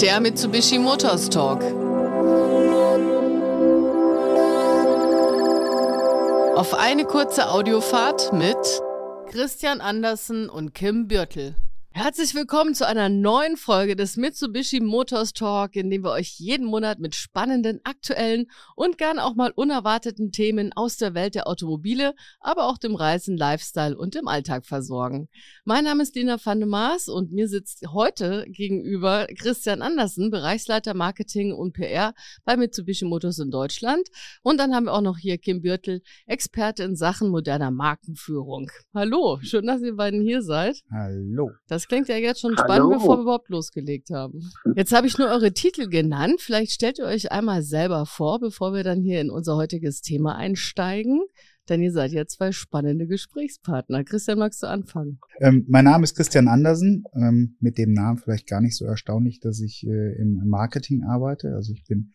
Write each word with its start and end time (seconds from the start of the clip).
Der 0.00 0.20
Mitsubishi 0.20 0.78
Motors 0.78 1.30
Talk. 1.30 1.62
Auf 6.56 6.74
eine 6.74 7.04
kurze 7.04 7.48
Audiofahrt 7.50 8.32
mit 8.32 8.56
Christian 9.30 9.80
Andersen 9.80 10.50
und 10.50 10.74
Kim 10.74 11.08
Bürtel. 11.08 11.54
Herzlich 11.94 12.34
willkommen 12.34 12.74
zu 12.74 12.86
einer 12.86 13.10
neuen 13.10 13.58
Folge 13.58 13.96
des 13.96 14.16
Mitsubishi 14.16 14.80
Motors 14.80 15.34
Talk, 15.34 15.76
in 15.76 15.90
dem 15.90 16.04
wir 16.04 16.12
euch 16.12 16.38
jeden 16.38 16.66
Monat 16.66 17.00
mit 17.00 17.14
spannenden, 17.14 17.80
aktuellen 17.84 18.46
und 18.74 18.96
gern 18.96 19.18
auch 19.18 19.34
mal 19.34 19.52
unerwarteten 19.54 20.32
Themen 20.32 20.72
aus 20.72 20.96
der 20.96 21.12
Welt 21.12 21.34
der 21.34 21.46
Automobile, 21.46 22.14
aber 22.40 22.68
auch 22.68 22.78
dem 22.78 22.94
Reisen, 22.94 23.36
Lifestyle 23.36 23.94
und 23.96 24.14
dem 24.14 24.26
Alltag 24.26 24.64
versorgen. 24.64 25.28
Mein 25.66 25.84
Name 25.84 26.02
ist 26.02 26.16
Lina 26.16 26.38
van 26.42 26.60
de 26.60 26.68
Maas 26.68 27.08
und 27.08 27.30
mir 27.30 27.46
sitzt 27.46 27.84
heute 27.92 28.46
gegenüber 28.48 29.26
Christian 29.38 29.82
Andersen, 29.82 30.30
Bereichsleiter 30.30 30.94
Marketing 30.94 31.52
und 31.52 31.74
PR 31.74 32.14
bei 32.46 32.56
Mitsubishi 32.56 33.04
Motors 33.04 33.38
in 33.38 33.50
Deutschland. 33.50 34.08
Und 34.42 34.58
dann 34.58 34.74
haben 34.74 34.86
wir 34.86 34.94
auch 34.94 35.02
noch 35.02 35.18
hier 35.18 35.36
Kim 35.36 35.60
Bürtel, 35.60 36.00
Experte 36.26 36.84
in 36.84 36.96
Sachen 36.96 37.28
moderner 37.28 37.70
Markenführung. 37.70 38.70
Hallo, 38.94 39.40
schön, 39.42 39.66
dass 39.66 39.82
ihr 39.82 39.96
beiden 39.96 40.22
hier 40.22 40.40
seid. 40.40 40.80
Hallo. 40.90 41.50
Das 41.68 41.81
das 41.82 41.88
klingt 41.88 42.06
ja 42.06 42.16
jetzt 42.16 42.40
schon 42.40 42.52
spannend, 42.52 42.84
Hallo. 42.84 42.90
bevor 42.90 43.18
wir 43.18 43.22
überhaupt 43.22 43.48
losgelegt 43.48 44.10
haben. 44.10 44.52
Jetzt 44.76 44.92
habe 44.92 45.08
ich 45.08 45.18
nur 45.18 45.26
eure 45.26 45.52
Titel 45.52 45.88
genannt. 45.88 46.40
Vielleicht 46.40 46.70
stellt 46.70 47.00
ihr 47.00 47.06
euch 47.06 47.32
einmal 47.32 47.62
selber 47.62 48.06
vor, 48.06 48.38
bevor 48.38 48.72
wir 48.72 48.84
dann 48.84 49.02
hier 49.02 49.20
in 49.20 49.30
unser 49.30 49.56
heutiges 49.56 50.00
Thema 50.00 50.36
einsteigen. 50.36 51.22
Denn 51.68 51.82
ihr 51.82 51.90
seid 51.90 52.12
ja 52.12 52.24
zwei 52.26 52.52
spannende 52.52 53.08
Gesprächspartner. 53.08 54.04
Christian, 54.04 54.38
magst 54.38 54.62
du 54.62 54.68
anfangen? 54.68 55.18
Ähm, 55.40 55.64
mein 55.68 55.84
Name 55.84 56.04
ist 56.04 56.14
Christian 56.14 56.46
Andersen. 56.46 57.02
Ähm, 57.14 57.56
mit 57.58 57.78
dem 57.78 57.92
Namen 57.92 58.18
vielleicht 58.18 58.48
gar 58.48 58.60
nicht 58.60 58.76
so 58.76 58.84
erstaunlich, 58.84 59.40
dass 59.40 59.60
ich 59.60 59.84
äh, 59.84 60.20
im 60.20 60.40
Marketing 60.46 61.02
arbeite. 61.02 61.54
Also 61.54 61.72
ich 61.72 61.84
bin 61.84 62.12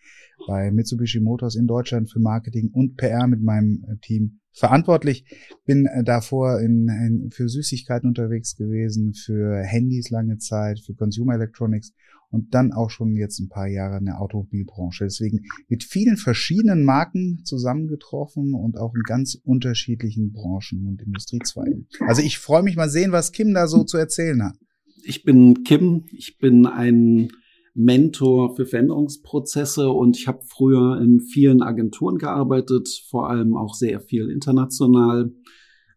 bei 0.48 0.72
Mitsubishi 0.72 1.20
Motors 1.20 1.56
in 1.56 1.68
Deutschland 1.68 2.10
für 2.10 2.20
Marketing 2.20 2.70
und 2.72 2.96
PR 2.96 3.28
mit 3.28 3.42
meinem 3.42 3.86
äh, 3.90 3.98
Team 3.98 4.40
verantwortlich. 4.58 5.26
Bin 5.66 5.86
äh, 5.86 6.04
davor 6.04 6.60
in, 6.60 6.88
in, 6.90 7.32
für 7.32 7.48
Süßigkeiten 7.48 8.10
unterwegs 8.10 8.56
gewesen, 8.56 9.14
für 9.14 9.62
Handys 9.62 10.10
lange 10.10 10.38
Zeit, 10.38 10.80
für 10.80 10.94
Consumer 10.94 11.36
Electronics 11.36 11.94
und 12.30 12.54
dann 12.54 12.74
auch 12.74 12.90
schon 12.90 13.16
jetzt 13.16 13.40
ein 13.40 13.50
paar 13.50 13.68
Jahre 13.68 13.98
in 13.98 14.06
der 14.06 14.20
Automobilbranche. 14.20 15.06
Deswegen 15.06 15.46
mit 15.68 15.84
vielen 15.84 16.18
verschiedenen 16.18 16.84
Marken 16.84 17.42
zusammengetroffen 17.46 18.54
und 18.54 18.78
auch 18.78 18.94
in 18.94 19.04
ganz 19.04 19.36
unterschiedlichen 19.36 20.34
Branchen 20.34 20.88
und 20.88 21.02
Industriezweigen. 21.02 21.88
Also 22.02 22.22
ich 22.22 22.38
freue 22.40 22.64
mich 22.64 22.76
mal 22.76 22.90
sehen, 22.90 23.12
was 23.12 23.32
Kim 23.32 23.54
da 23.54 23.68
so 23.68 23.84
zu 23.84 23.98
erzählen 23.98 24.44
hat. 24.44 24.56
Ich 25.04 25.24
bin 25.24 25.64
Kim, 25.64 26.06
ich 26.12 26.38
bin 26.38 26.66
ein 26.66 27.30
Mentor 27.78 28.56
für 28.56 28.66
Veränderungsprozesse 28.66 29.90
und 29.90 30.18
ich 30.18 30.28
habe 30.28 30.40
früher 30.44 31.00
in 31.00 31.22
vielen 31.22 31.62
Agenturen 31.62 32.18
gearbeitet, 32.18 32.90
vor 33.10 33.30
allem 33.30 33.56
auch 33.56 33.76
sehr 33.76 34.02
viel 34.02 34.32
international 34.32 35.32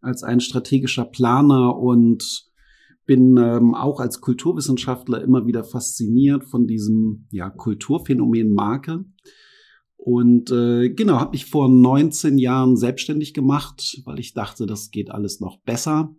als 0.03 0.23
ein 0.23 0.41
strategischer 0.41 1.07
Planer 1.07 1.79
und 1.79 2.51
bin 3.07 3.39
ähm, 3.39 3.75
auch 3.75 3.99
als 3.99 4.21
Kulturwissenschaftler 4.21 5.23
immer 5.23 5.47
wieder 5.47 5.65
fasziniert 5.65 6.45
von 6.45 6.67
diesem 6.67 7.27
ja, 7.31 7.49
Kulturphänomen 7.49 8.53
Marke. 8.53 9.07
Und 9.97 10.51
äh, 10.51 10.91
genau, 10.91 11.19
habe 11.19 11.33
mich 11.33 11.47
vor 11.47 11.71
19 11.71 12.37
Jahren 12.37 12.77
selbstständig 12.77 13.33
gemacht, 13.33 14.03
weil 14.05 14.21
ich 14.21 14.35
dachte, 14.35 14.67
das 14.67 14.91
geht 14.91 15.11
alles 15.11 15.41
noch 15.41 15.61
besser 15.63 16.15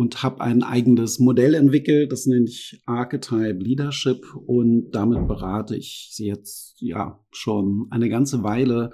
und 0.00 0.22
habe 0.22 0.40
ein 0.40 0.62
eigenes 0.62 1.18
Modell 1.18 1.52
entwickelt, 1.52 2.10
das 2.10 2.24
nenne 2.24 2.46
ich 2.46 2.80
Archetype 2.86 3.58
Leadership 3.62 4.24
und 4.46 4.92
damit 4.92 5.28
berate 5.28 5.76
ich 5.76 6.14
jetzt 6.16 6.80
ja 6.80 7.22
schon 7.32 7.86
eine 7.90 8.08
ganze 8.08 8.42
Weile 8.42 8.92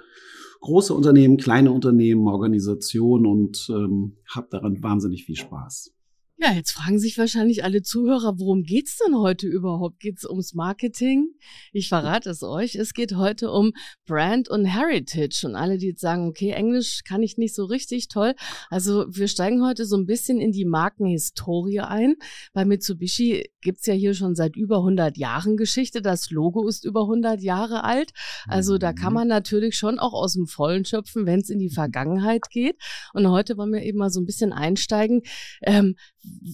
große 0.59 0.93
Unternehmen, 0.93 1.37
kleine 1.37 1.71
Unternehmen, 1.71 2.27
Organisationen 2.27 3.25
und 3.25 3.69
ähm, 3.69 4.17
habe 4.29 4.47
daran 4.51 4.83
wahnsinnig 4.83 5.23
viel 5.23 5.37
Spaß. 5.37 5.93
Ja, 6.39 6.51
jetzt 6.53 6.73
fragen 6.73 6.99
sich 6.99 7.17
wahrscheinlich 7.17 7.63
alle 7.63 7.81
Zuhörer, 7.81 8.37
worum 8.37 8.61
geht's 8.61 8.99
denn 8.99 9.15
heute 9.17 9.47
überhaupt? 9.47 9.99
Geht's 9.99 10.23
ums 10.23 10.53
Marketing? 10.53 11.29
Ich 11.73 11.89
verrate 11.89 12.29
es 12.29 12.43
euch. 12.43 12.75
Es 12.75 12.93
geht 12.93 13.15
heute 13.15 13.49
um 13.49 13.73
Brand 14.05 14.47
und 14.47 14.65
Heritage. 14.65 15.47
Und 15.47 15.55
alle, 15.55 15.79
die 15.79 15.87
jetzt 15.87 16.01
sagen, 16.01 16.27
okay, 16.27 16.51
Englisch 16.51 17.01
kann 17.07 17.23
ich 17.23 17.37
nicht 17.37 17.55
so 17.55 17.65
richtig 17.65 18.07
toll. 18.07 18.35
Also 18.69 19.05
wir 19.09 19.27
steigen 19.27 19.65
heute 19.65 19.85
so 19.85 19.97
ein 19.97 20.05
bisschen 20.05 20.39
in 20.39 20.51
die 20.51 20.65
Markenhistorie 20.65 21.79
ein. 21.79 22.13
Bei 22.53 22.65
Mitsubishi 22.65 23.49
gibt's 23.61 23.87
ja 23.87 23.95
hier 23.95 24.13
schon 24.13 24.35
seit 24.35 24.55
über 24.55 24.77
100 24.77 25.17
Jahren 25.17 25.57
Geschichte. 25.57 26.03
Das 26.03 26.29
Logo 26.29 26.67
ist 26.67 26.85
über 26.85 27.01
100 27.01 27.41
Jahre 27.41 27.83
alt. 27.83 28.11
Also 28.47 28.77
da 28.77 28.93
kann 28.93 29.09
mhm. 29.09 29.15
man 29.15 29.27
natürlich 29.27 29.75
schon 29.75 29.97
auch 29.97 30.13
aus 30.13 30.33
dem 30.33 30.45
Vollen 30.45 30.85
schöpfen, 30.85 31.25
wenn 31.25 31.39
es 31.39 31.49
in 31.49 31.57
die 31.57 31.71
Vergangenheit 31.71 32.43
geht. 32.51 32.75
Und 33.13 33.27
heute 33.27 33.57
wollen 33.57 33.73
wir 33.73 33.81
eben 33.81 33.97
mal 33.97 34.11
so 34.11 34.21
ein 34.21 34.27
bisschen 34.27 34.53
einsteigen. 34.53 35.23
Ähm, 35.63 35.95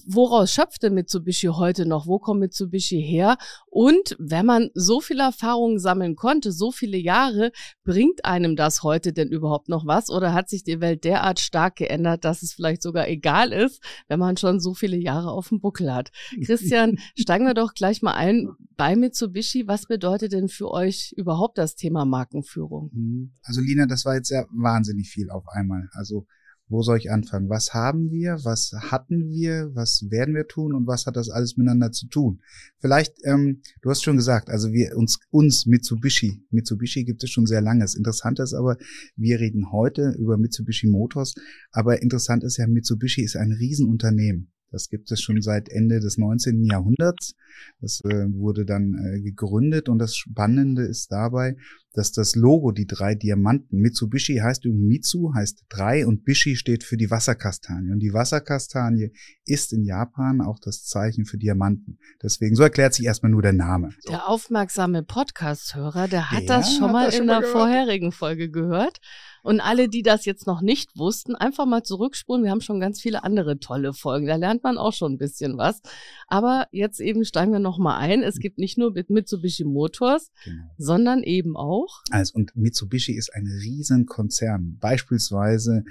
woraus 0.08 0.52
schöpft 0.52 0.84
denn 0.84 0.94
Mitsubishi 0.94 1.48
heute 1.48 1.86
noch? 1.86 2.08
Wo 2.08 2.20
kommt 2.20 2.40
Mitsubishi 2.40 3.02
her? 3.02 3.38
Und 3.68 4.16
wenn 4.20 4.46
man 4.46 4.70
so 4.74 5.02
viel 5.02 5.20
Erfahrungen 5.20 5.80
sammeln 5.80 6.16
konnte, 6.16 6.52
so 6.52 6.72
viele 6.72 6.98
Jahre, 6.98 7.52
bringt 7.84 8.26
einem 8.26 8.56
das 8.56 8.84
heute 8.84 9.14
denn 9.14 9.30
überhaupt 9.30 9.70
noch 9.70 9.86
was? 9.86 10.10
Oder 10.10 10.34
hat 10.34 10.50
sich 10.50 10.64
die 10.64 10.82
Welt 10.82 11.04
derart 11.04 11.40
stark 11.40 11.76
geändert, 11.78 12.26
dass 12.26 12.44
es 12.44 12.54
vielleicht 12.54 12.82
sogar 12.82 13.08
egal 13.08 13.52
ist, 13.52 13.82
wenn 14.08 14.20
man 14.20 14.38
schon 14.38 14.60
so 14.60 14.74
viele 14.74 14.98
Jahre 14.98 15.32
auf 15.32 15.50
dem 15.50 15.60
Buckel 15.60 15.94
hat? 15.94 16.12
Christian, 16.46 16.98
steigen 17.18 17.46
wir 17.46 17.54
doch 17.54 17.74
gleich 17.74 18.02
mal 18.02 18.14
ein 18.14 18.50
bei 18.76 18.96
Mitsubishi. 18.96 19.68
Was 19.68 19.86
bedeutet 19.86 20.34
denn 20.34 20.50
für 20.50 20.72
euch 20.72 21.14
überhaupt 21.16 21.58
das 21.58 21.76
Thema 21.76 22.06
Markenführung? 22.06 22.90
Mhm. 22.94 23.34
Also 23.44 23.62
Lina, 23.62 23.86
das 23.86 24.06
war 24.06 24.16
jetzt 24.16 24.30
ja 24.30 24.46
wahnsinnig 24.52 25.10
viel 25.10 25.30
auf 25.30 25.48
einmal. 25.48 25.90
Also 25.94 26.26
wo 26.70 26.82
soll 26.82 26.98
ich 26.98 27.12
anfangen? 27.12 27.50
Was 27.50 27.74
haben 27.74 28.10
wir? 28.10 28.40
Was 28.44 28.72
hatten 28.74 29.30
wir? 29.30 29.72
Was 29.74 30.08
werden 30.10 30.34
wir 30.34 30.48
tun? 30.48 30.74
Und 30.74 30.88
was 30.88 31.06
hat 31.06 31.16
das 31.16 31.30
alles 31.30 31.58
miteinander 31.58 31.92
zu 31.92 32.08
tun? 32.08 32.42
Vielleicht, 32.80 33.14
ähm, 33.26 33.62
du 33.82 33.90
hast 33.90 34.04
schon 34.04 34.18
gesagt, 34.18 34.50
also 34.50 34.72
wir 34.72 34.96
uns, 34.98 35.20
uns 35.30 35.66
Mitsubishi, 35.66 36.46
Mitsubishi 36.50 37.04
gibt 37.04 37.24
es 37.24 37.30
schon 37.30 37.46
sehr 37.46 37.62
lange. 37.62 37.82
Das 37.82 37.96
Interessante 37.96 38.44
ist 38.44 38.54
aber, 38.54 38.78
wir 39.16 39.40
reden 39.40 39.72
heute 39.72 40.16
über 40.18 40.38
Mitsubishi 40.38 40.88
Motors, 40.88 41.36
aber 41.72 42.02
interessant 42.02 42.44
ist 42.44 42.58
ja, 42.58 42.68
Mitsubishi 42.68 43.24
ist 43.24 43.36
ein 43.36 43.52
Riesenunternehmen. 43.52 44.52
Das 44.74 44.90
gibt 44.90 45.12
es 45.12 45.22
schon 45.22 45.40
seit 45.42 45.70
Ende 45.70 46.00
des 46.00 46.18
19. 46.18 46.64
Jahrhunderts. 46.64 47.36
Das 47.80 48.02
äh, 48.06 48.26
wurde 48.34 48.66
dann 48.66 48.96
äh, 48.96 49.22
gegründet 49.22 49.88
und 49.88 50.00
das 50.00 50.16
Spannende 50.16 50.82
ist 50.82 51.12
dabei, 51.12 51.56
dass 51.94 52.12
das 52.12 52.36
Logo, 52.36 52.72
die 52.72 52.88
drei 52.88 53.16
Diamanten, 53.16 53.80
Mitsubishi 53.80 54.38
heißt 54.38 54.66
übrigens 54.66 54.88
Mitsu, 54.88 55.34
heißt 55.34 55.66
drei 55.70 56.06
und 56.06 56.26
Bishi 56.26 56.56
steht 56.56 56.84
für 56.84 56.98
die 56.98 57.12
Wasserkastanie. 57.12 57.92
Und 57.92 58.00
die 58.00 58.14
Wasserkastanie 58.14 59.14
ist 59.46 59.74
in 59.74 59.84
Japan 59.84 60.42
auch 60.42 60.60
das 60.60 60.86
Zeichen 60.86 61.26
für 61.26 61.38
Diamanten. 61.38 62.00
Deswegen, 62.22 62.56
so 62.56 62.64
erklärt 62.64 62.96
sich 62.96 63.06
erstmal 63.06 63.32
nur 63.32 63.44
der 63.44 63.54
Name. 63.54 63.90
So. 64.00 64.12
Der 64.12 64.28
aufmerksame 64.28 65.04
Podcast-Hörer, 65.04 66.08
der 66.08 66.32
hat 66.32 66.42
der 66.42 66.58
das 66.58 66.76
schon 66.76 66.92
mal 66.92 67.14
in 67.14 67.28
der 67.28 67.44
vorherigen 67.44 68.12
Folge 68.12 68.50
gehört. 68.50 69.00
Und 69.44 69.60
alle, 69.60 69.90
die 69.90 70.04
das 70.04 70.24
jetzt 70.24 70.48
noch 70.48 70.62
nicht 70.62 70.98
wussten, 70.98 71.36
einfach 71.36 71.66
mal 71.66 71.84
zurückspulen. 71.84 72.46
Wir 72.46 72.52
haben 72.52 72.62
schon 72.62 72.80
ganz 72.80 73.02
viele 73.02 73.26
andere 73.26 73.60
tolle 73.60 73.92
Folgen. 73.94 74.26
Da 74.26 74.38
lernt 74.38 74.64
man 74.64 74.78
auch 74.78 74.94
schon 74.94 75.14
ein 75.14 75.18
bisschen 75.18 75.58
was. 75.58 75.82
Aber 76.28 76.68
jetzt 76.72 77.02
eben 77.02 77.26
steigen 77.26 77.52
wir 77.52 77.60
noch 77.60 77.78
mal 77.78 77.98
ein. 77.98 78.24
Es 78.24 78.40
gibt 78.40 78.58
nicht 78.58 78.78
nur 78.78 78.94
mit 78.94 79.10
Mitsubishi 79.10 79.66
Motors, 79.66 80.32
genau. 80.46 80.64
sondern 80.78 81.24
eben 81.24 81.58
auch. 81.58 81.83
Also 82.12 82.34
und 82.36 82.56
Mitsubishi 82.56 83.14
ist 83.14 83.34
ein 83.34 83.48
Riesenkonzern. 83.48 84.78
Beispielsweise 84.80 85.84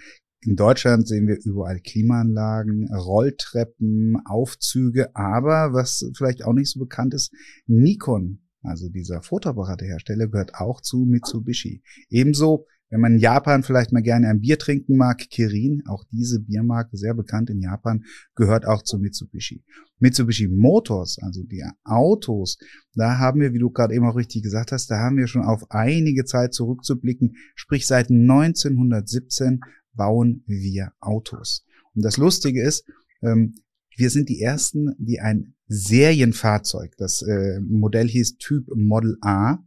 in 0.44 0.56
Deutschland 0.56 1.06
sehen 1.06 1.28
wir 1.28 1.38
überall 1.44 1.78
Klimaanlagen, 1.80 2.92
Rolltreppen, 2.92 4.16
Aufzüge, 4.26 5.14
aber 5.14 5.72
was 5.72 6.04
vielleicht 6.16 6.44
auch 6.44 6.52
nicht 6.52 6.70
so 6.70 6.80
bekannt 6.80 7.14
ist, 7.14 7.32
Nikon, 7.66 8.40
also 8.62 8.88
dieser 8.88 9.22
Fotoapparatehersteller, 9.22 10.28
gehört 10.28 10.54
auch 10.56 10.80
zu 10.80 11.04
Mitsubishi. 11.06 11.82
Ebenso 12.08 12.66
wenn 12.92 13.00
man 13.00 13.14
in 13.14 13.20
Japan 13.20 13.62
vielleicht 13.62 13.90
mal 13.90 14.02
gerne 14.02 14.28
ein 14.28 14.42
Bier 14.42 14.58
trinken 14.58 14.98
mag, 14.98 15.16
Kirin, 15.30 15.82
auch 15.86 16.04
diese 16.12 16.40
Biermarke, 16.40 16.98
sehr 16.98 17.14
bekannt 17.14 17.48
in 17.48 17.58
Japan, 17.58 18.04
gehört 18.34 18.66
auch 18.66 18.82
zu 18.82 18.98
Mitsubishi. 18.98 19.64
Mitsubishi 19.98 20.46
Motors, 20.46 21.16
also 21.22 21.42
die 21.42 21.64
Autos, 21.84 22.58
da 22.94 23.18
haben 23.18 23.40
wir, 23.40 23.54
wie 23.54 23.60
du 23.60 23.70
gerade 23.70 23.94
eben 23.94 24.04
auch 24.04 24.16
richtig 24.16 24.42
gesagt 24.42 24.72
hast, 24.72 24.90
da 24.90 24.98
haben 24.98 25.16
wir 25.16 25.26
schon 25.26 25.40
auf 25.40 25.70
einige 25.70 26.26
Zeit 26.26 26.52
zurückzublicken. 26.52 27.36
Sprich, 27.54 27.86
seit 27.86 28.10
1917 28.10 29.60
bauen 29.94 30.44
wir 30.46 30.92
Autos. 31.00 31.64
Und 31.94 32.04
das 32.04 32.18
Lustige 32.18 32.62
ist, 32.62 32.84
ähm, 33.22 33.54
wir 33.96 34.10
sind 34.10 34.28
die 34.28 34.42
ersten, 34.42 34.94
die 34.98 35.20
ein 35.20 35.54
Serienfahrzeug, 35.66 36.94
das 36.98 37.22
äh, 37.22 37.58
Modell 37.60 38.08
hieß 38.08 38.36
Typ 38.36 38.68
Model 38.74 39.16
A, 39.22 39.58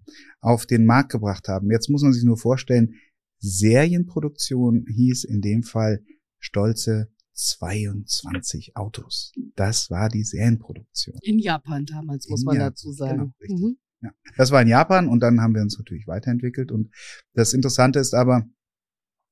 auf 0.41 0.67
den 0.67 0.85
Markt 0.85 1.11
gebracht 1.11 1.47
haben. 1.47 1.71
Jetzt 1.71 1.89
muss 1.89 2.03
man 2.03 2.13
sich 2.13 2.23
nur 2.23 2.37
vorstellen, 2.37 2.93
Serienproduktion 3.39 4.85
hieß 4.87 5.23
in 5.25 5.41
dem 5.41 5.63
Fall 5.63 6.03
stolze 6.39 7.09
22 7.33 8.75
Autos. 8.75 9.33
Das 9.55 9.89
war 9.89 10.09
die 10.09 10.23
Serienproduktion. 10.23 11.17
In 11.21 11.39
Japan 11.39 11.85
damals, 11.85 12.29
muss 12.29 12.41
in 12.41 12.45
man 12.45 12.55
Japan, 12.55 12.71
dazu 12.71 12.91
sagen. 12.91 13.33
Genau, 13.39 13.67
mhm. 13.67 13.77
ja. 14.01 14.11
Das 14.37 14.51
war 14.51 14.61
in 14.61 14.67
Japan 14.67 15.07
und 15.07 15.19
dann 15.19 15.41
haben 15.41 15.53
wir 15.53 15.61
uns 15.61 15.77
natürlich 15.77 16.07
weiterentwickelt. 16.07 16.71
Und 16.71 16.91
das 17.33 17.53
Interessante 17.53 17.99
ist 17.99 18.13
aber, 18.13 18.47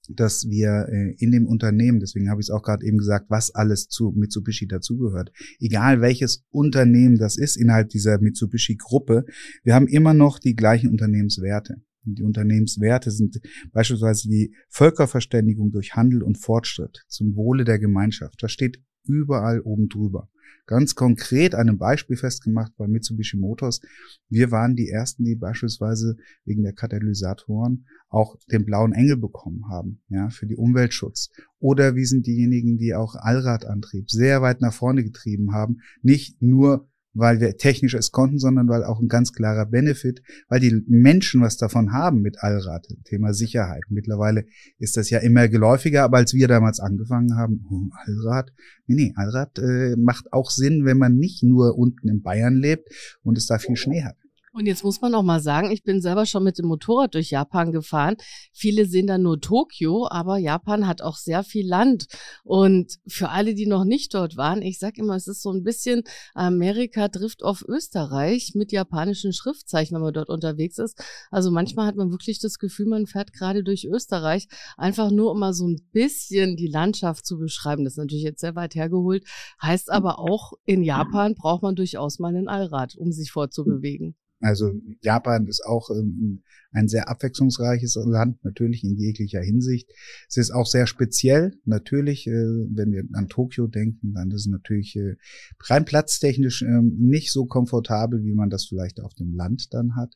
dass 0.10 0.50
wir 0.50 0.88
äh, 0.90 1.16
in 1.18 1.32
dem 1.32 1.48
Unternehmen, 1.48 2.02
deswegen 2.02 2.30
habe 2.30 2.42
ich 2.42 2.48
es 2.48 2.52
auch 2.52 2.62
gerade 2.62 2.86
eben 2.86 2.98
gesagt, 2.98 3.30
was 3.30 3.52
alles 3.52 3.88
zu 3.88 4.12
Mitsubishi 4.16 4.68
dazugehört, 4.68 5.32
egal 5.60 6.02
welches 6.02 6.44
Unternehmen 6.50 7.18
das 7.18 7.38
ist 7.38 7.56
innerhalb 7.56 7.90
dieser 7.90 8.20
Mitsubishi-Gruppe, 8.20 9.26
wir 9.64 9.76
haben 9.76 9.88
immer 9.88 10.14
noch 10.14 10.40
die 10.40 10.56
gleichen 10.56 10.90
Unternehmenswerte. 10.90 11.82
Die 12.06 12.24
Unternehmenswerte 12.24 13.12
sind 13.12 13.40
beispielsweise 13.72 14.28
die 14.28 14.56
Völkerverständigung 14.70 15.72
durch 15.72 15.96
Handel 15.96 16.24
und 16.24 16.38
Fortschritt 16.38 17.06
zum 17.08 17.36
Wohle 17.36 17.64
der 17.64 17.80
Gemeinschaft. 17.80 18.42
Das 18.44 18.52
steht 18.52 18.82
überall 19.06 19.62
oben 19.62 19.90
drüber. 19.90 20.30
Ganz 20.66 20.96
konkret 20.96 21.56
einem 21.56 21.78
Beispiel 21.78 22.16
festgemacht 22.16 22.72
bei 22.78 22.88
Mitsubishi 22.88 23.38
Motors. 23.38 23.82
Wir 24.30 24.52
waren 24.52 24.76
die 24.76 24.88
ersten, 24.88 25.26
die 25.26 25.36
beispielsweise 25.36 26.16
wegen 26.46 26.64
der 26.64 26.74
Katalysatoren 26.74 27.86
auch 28.08 28.38
den 28.50 28.64
blauen 28.64 28.94
Engel 28.94 29.18
bekommen 29.18 29.66
haben, 29.70 30.02
ja, 30.08 30.30
für 30.30 30.46
die 30.46 30.56
Umweltschutz. 30.56 31.32
Oder 31.60 31.96
wir 31.96 32.06
sind 32.06 32.28
diejenigen, 32.28 32.78
die 32.78 32.94
auch 32.94 33.16
Allradantrieb 33.16 34.10
sehr 34.10 34.42
weit 34.42 34.62
nach 34.62 34.74
vorne 34.74 35.04
getrieben 35.04 35.54
haben. 35.54 35.82
Nicht 36.02 36.42
nur 36.42 36.90
weil 37.14 37.40
wir 37.40 37.58
technisch 37.58 37.94
es 37.94 38.12
konnten, 38.12 38.40
sondern 38.40 38.68
weil 38.68 38.84
auch 38.84 39.00
ein 39.00 39.08
ganz 39.08 39.34
klarer 39.34 39.66
Benefit, 39.66 40.22
weil 40.50 40.60
die 40.60 40.84
Menschen 40.88 41.42
was 41.42 41.58
davon 41.58 41.94
haben 41.94 42.22
mit 42.22 42.42
Allrad, 42.42 42.88
Thema 43.06 43.34
Sicherheit. 43.34 43.84
Mittlerweile 43.90 44.46
ist 44.80 44.98
das 44.98 45.10
ja 45.10 45.20
immer 45.20 45.48
geläufiger, 45.48 46.04
aber 46.04 46.18
als 46.18 46.34
wir 46.34 46.48
damals 46.48 46.80
angefangen 46.80 47.38
haben, 47.38 47.66
oh, 47.70 47.90
Allrad, 48.06 48.52
nee, 48.88 48.96
nee, 48.96 49.14
Allrad 49.16 49.60
äh, 49.60 49.96
macht 49.98 50.34
auch 50.34 50.50
Sinn, 50.50 50.86
wenn 50.86 50.98
man 50.98 51.16
nicht 51.18 51.44
nur 51.44 51.78
unten 51.78 52.10
in 52.10 52.22
Bayern 52.22 52.56
lebt 52.56 52.90
und 53.22 53.38
es 53.38 53.46
da 53.46 53.60
viel 53.60 53.76
Schnee 53.76 54.04
hat. 54.04 54.16
Und 54.56 54.68
jetzt 54.68 54.84
muss 54.84 55.02
man 55.02 55.16
auch 55.16 55.24
mal 55.24 55.40
sagen, 55.40 55.72
ich 55.72 55.82
bin 55.82 56.00
selber 56.00 56.28
schon 56.28 56.44
mit 56.44 56.60
dem 56.60 56.68
Motorrad 56.68 57.16
durch 57.16 57.32
Japan 57.32 57.72
gefahren. 57.72 58.18
Viele 58.52 58.86
sehen 58.86 59.08
da 59.08 59.18
nur 59.18 59.42
Tokio, 59.42 60.08
aber 60.08 60.38
Japan 60.38 60.86
hat 60.86 61.02
auch 61.02 61.16
sehr 61.16 61.44
viel 61.44 61.68
Land. 61.68 62.06
Und 62.44 63.00
für 63.08 63.30
alle, 63.30 63.56
die 63.56 63.66
noch 63.66 63.84
nicht 63.84 64.14
dort 64.14 64.38
waren, 64.38 64.62
ich 64.62 64.78
sag 64.78 65.00
immer, 65.00 65.16
es 65.16 65.28
ist 65.28 65.42
so 65.42 65.52
ein 65.52 65.64
bisschen 65.64 66.04
Amerika 66.36 67.08
trifft 67.08 67.42
auf 67.42 67.66
Österreich 67.68 68.52
mit 68.54 68.72
japanischen 68.72 69.34
Schriftzeichen, 69.34 69.96
wenn 69.96 70.04
man 70.04 70.14
dort 70.14 70.30
unterwegs 70.30 70.78
ist. 70.78 71.04
Also 71.32 71.50
manchmal 71.50 71.88
hat 71.88 71.96
man 71.96 72.12
wirklich 72.12 72.38
das 72.38 72.60
Gefühl, 72.60 72.86
man 72.86 73.08
fährt 73.08 73.34
gerade 73.34 73.64
durch 73.64 73.86
Österreich, 73.86 74.48
einfach 74.78 75.10
nur 75.10 75.32
um 75.32 75.40
mal 75.40 75.54
so 75.56 75.68
ein 75.68 75.82
bisschen 75.94 76.58
die 76.58 76.68
Landschaft 76.68 77.26
zu 77.26 77.40
beschreiben. 77.40 77.86
Das 77.86 77.94
ist 77.94 77.98
natürlich 77.98 78.24
jetzt 78.24 78.42
sehr 78.42 78.56
weit 78.56 78.76
hergeholt, 78.76 79.26
heißt 79.64 79.90
aber 79.90 80.20
auch, 80.20 80.54
in 80.64 80.84
Japan 80.84 81.34
braucht 81.34 81.64
man 81.64 81.76
durchaus 81.76 82.20
mal 82.20 82.36
ein 82.36 82.48
Allrad, 82.48 82.96
um 82.96 83.12
sich 83.12 83.32
fortzubewegen. 83.32 84.16
Also 84.44 84.74
Japan 85.02 85.48
ist 85.48 85.66
auch 85.66 85.90
ähm, 85.90 86.44
ein 86.74 86.90
sehr 86.90 87.08
abwechslungsreiches 87.08 87.96
Land, 88.04 88.44
natürlich 88.44 88.84
in 88.84 88.98
jeglicher 88.98 89.40
Hinsicht. 89.40 89.90
Es 90.28 90.36
ist 90.36 90.52
auch 90.52 90.66
sehr 90.66 90.86
speziell, 90.86 91.54
natürlich, 91.64 92.28
äh, 92.28 92.32
wenn 92.32 92.92
wir 92.92 93.06
an 93.14 93.30
Tokio 93.30 93.68
denken, 93.68 94.14
dann 94.14 94.32
ist 94.32 94.42
es 94.42 94.48
natürlich 94.48 94.98
äh, 94.98 95.16
rein 95.62 95.86
platztechnisch 95.86 96.62
ähm, 96.64 96.98
nicht 97.00 97.32
so 97.32 97.46
komfortabel, 97.46 98.24
wie 98.24 98.34
man 98.34 98.50
das 98.50 98.66
vielleicht 98.66 99.00
auf 99.00 99.14
dem 99.14 99.34
Land 99.34 99.74
dann 99.74 99.96
hat. 99.96 100.14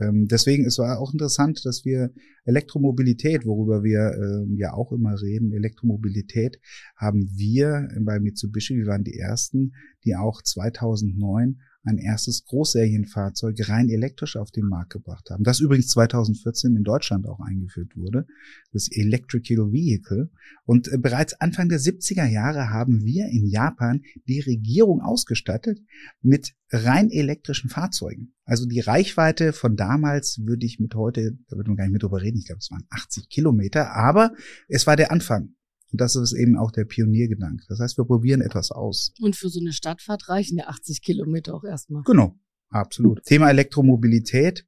Ähm, 0.00 0.26
deswegen 0.26 0.64
ist 0.64 0.78
es 0.78 0.80
auch 0.80 1.12
interessant, 1.12 1.66
dass 1.66 1.84
wir 1.84 2.12
Elektromobilität, 2.44 3.44
worüber 3.44 3.82
wir 3.82 4.46
ja 4.56 4.72
auch 4.72 4.92
immer 4.92 5.20
reden, 5.20 5.52
Elektromobilität 5.52 6.60
haben 6.94 7.28
wir 7.34 7.88
bei 8.00 8.20
Mitsubishi, 8.20 8.76
wir 8.76 8.86
waren 8.86 9.02
die 9.02 9.18
ersten, 9.18 9.72
die 10.04 10.14
auch 10.14 10.40
2009 10.42 11.58
ein 11.86 11.98
erstes 11.98 12.44
Großserienfahrzeug 12.44 13.68
rein 13.68 13.88
elektrisch 13.88 14.36
auf 14.36 14.50
den 14.50 14.66
Markt 14.66 14.92
gebracht 14.92 15.30
haben. 15.30 15.44
Das 15.44 15.60
übrigens 15.60 15.88
2014 15.88 16.76
in 16.76 16.84
Deutschland 16.84 17.26
auch 17.26 17.40
eingeführt 17.40 17.96
wurde, 17.96 18.26
das 18.72 18.88
Electrical 18.90 19.72
Vehicle. 19.72 20.30
Und 20.64 20.92
äh, 20.92 20.98
bereits 20.98 21.40
Anfang 21.40 21.68
der 21.68 21.80
70er 21.80 22.26
Jahre 22.26 22.70
haben 22.70 23.04
wir 23.04 23.26
in 23.28 23.46
Japan 23.46 24.02
die 24.28 24.40
Regierung 24.40 25.00
ausgestattet 25.00 25.80
mit 26.20 26.54
rein 26.70 27.10
elektrischen 27.10 27.70
Fahrzeugen. 27.70 28.34
Also 28.44 28.66
die 28.66 28.80
Reichweite 28.80 29.52
von 29.52 29.76
damals 29.76 30.40
würde 30.44 30.66
ich 30.66 30.80
mit 30.80 30.94
heute, 30.94 31.38
da 31.48 31.56
würde 31.56 31.70
man 31.70 31.76
gar 31.76 31.84
nicht 31.84 31.92
mit 31.92 32.02
drüber 32.02 32.22
reden, 32.22 32.38
ich 32.38 32.46
glaube 32.46 32.58
es 32.58 32.70
waren 32.70 32.86
80 32.90 33.28
Kilometer, 33.28 33.92
aber 33.92 34.32
es 34.68 34.86
war 34.86 34.96
der 34.96 35.12
Anfang. 35.12 35.55
Und 35.96 36.02
das 36.02 36.14
ist 36.14 36.34
eben 36.34 36.58
auch 36.58 36.72
der 36.72 36.84
Pioniergedanke. 36.84 37.64
Das 37.70 37.80
heißt, 37.80 37.96
wir 37.96 38.04
probieren 38.04 38.42
etwas 38.42 38.70
aus. 38.70 39.14
Und 39.18 39.34
für 39.34 39.48
so 39.48 39.60
eine 39.60 39.72
Stadtfahrt 39.72 40.28
reichen 40.28 40.58
ja 40.58 40.66
80 40.66 41.00
Kilometer 41.00 41.54
auch 41.54 41.64
erstmal. 41.64 42.02
Genau, 42.02 42.38
absolut. 42.68 43.24
Thema 43.24 43.48
Elektromobilität. 43.48 44.66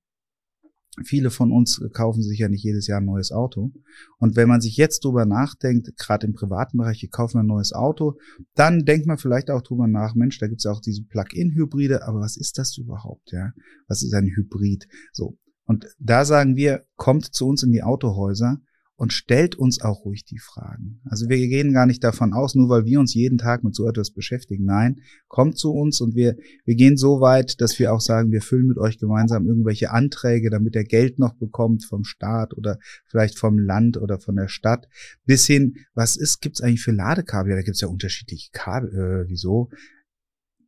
Viele 1.04 1.28
von 1.28 1.52
uns 1.52 1.82
kaufen 1.92 2.22
sich 2.22 2.38
ja 2.38 2.48
nicht 2.48 2.64
jedes 2.64 2.86
Jahr 2.86 3.02
ein 3.02 3.04
neues 3.04 3.30
Auto. 3.30 3.72
Und 4.16 4.36
wenn 4.36 4.48
man 4.48 4.62
sich 4.62 4.78
jetzt 4.78 5.04
drüber 5.04 5.26
nachdenkt, 5.26 5.94
gerade 5.98 6.26
im 6.26 6.32
privaten 6.32 6.78
Bereich, 6.78 7.02
wir 7.02 7.10
kaufen 7.10 7.40
ein 7.40 7.46
neues 7.46 7.74
Auto, 7.74 8.14
dann 8.54 8.86
denkt 8.86 9.06
man 9.06 9.19
vielleicht 9.19 9.50
auch 9.50 9.60
drüber 9.60 9.86
nach, 9.86 10.14
Mensch, 10.14 10.38
da 10.38 10.46
gibt's 10.46 10.64
ja 10.64 10.70
auch 10.70 10.81
diese 10.81 11.04
Plug-in-Hybride, 11.04 12.08
aber 12.08 12.20
was 12.20 12.38
ist 12.38 12.56
das 12.56 12.78
überhaupt? 12.78 13.32
Ja, 13.32 13.52
Was 13.86 14.02
ist 14.02 14.14
ein 14.14 14.32
Hybrid? 14.34 14.88
So. 15.12 15.36
Und 15.66 15.84
da 15.98 16.24
sagen 16.24 16.56
wir, 16.56 16.86
kommt 16.96 17.26
zu 17.26 17.46
uns 17.46 17.62
in 17.62 17.72
die 17.72 17.82
Autohäuser 17.82 18.62
und 18.98 19.12
stellt 19.12 19.54
uns 19.54 19.80
auch 19.80 20.04
ruhig 20.04 20.24
die 20.24 20.40
Fragen. 20.40 21.00
Also 21.04 21.28
wir 21.28 21.36
gehen 21.36 21.72
gar 21.72 21.86
nicht 21.86 22.02
davon 22.02 22.32
aus, 22.32 22.56
nur 22.56 22.68
weil 22.68 22.84
wir 22.84 22.98
uns 22.98 23.14
jeden 23.14 23.38
Tag 23.38 23.62
mit 23.62 23.72
so 23.76 23.88
etwas 23.88 24.10
beschäftigen. 24.10 24.64
Nein, 24.64 25.02
kommt 25.28 25.56
zu 25.56 25.70
uns 25.72 26.00
und 26.00 26.16
wir, 26.16 26.36
wir 26.64 26.74
gehen 26.74 26.96
so 26.96 27.20
weit, 27.20 27.60
dass 27.60 27.78
wir 27.78 27.92
auch 27.92 28.00
sagen, 28.00 28.32
wir 28.32 28.42
füllen 28.42 28.66
mit 28.66 28.76
euch 28.76 28.98
gemeinsam 28.98 29.46
irgendwelche 29.46 29.92
Anträge, 29.92 30.50
damit 30.50 30.74
er 30.74 30.82
Geld 30.82 31.20
noch 31.20 31.34
bekommt 31.34 31.84
vom 31.84 32.02
Staat 32.02 32.56
oder 32.56 32.80
vielleicht 33.06 33.38
vom 33.38 33.60
Land 33.60 33.98
oder 33.98 34.18
von 34.18 34.34
der 34.34 34.48
Stadt. 34.48 34.88
Bis 35.24 35.46
hin, 35.46 35.76
was 35.94 36.16
ist, 36.16 36.40
gibt's 36.40 36.60
eigentlich 36.60 36.82
für 36.82 36.90
Ladekabel? 36.90 37.50
Ja, 37.50 37.56
da 37.56 37.62
gibt's 37.62 37.80
ja 37.80 37.88
unterschiedliche 37.88 38.50
Kabel. 38.52 38.90
Äh, 38.92 39.28
wieso? 39.30 39.70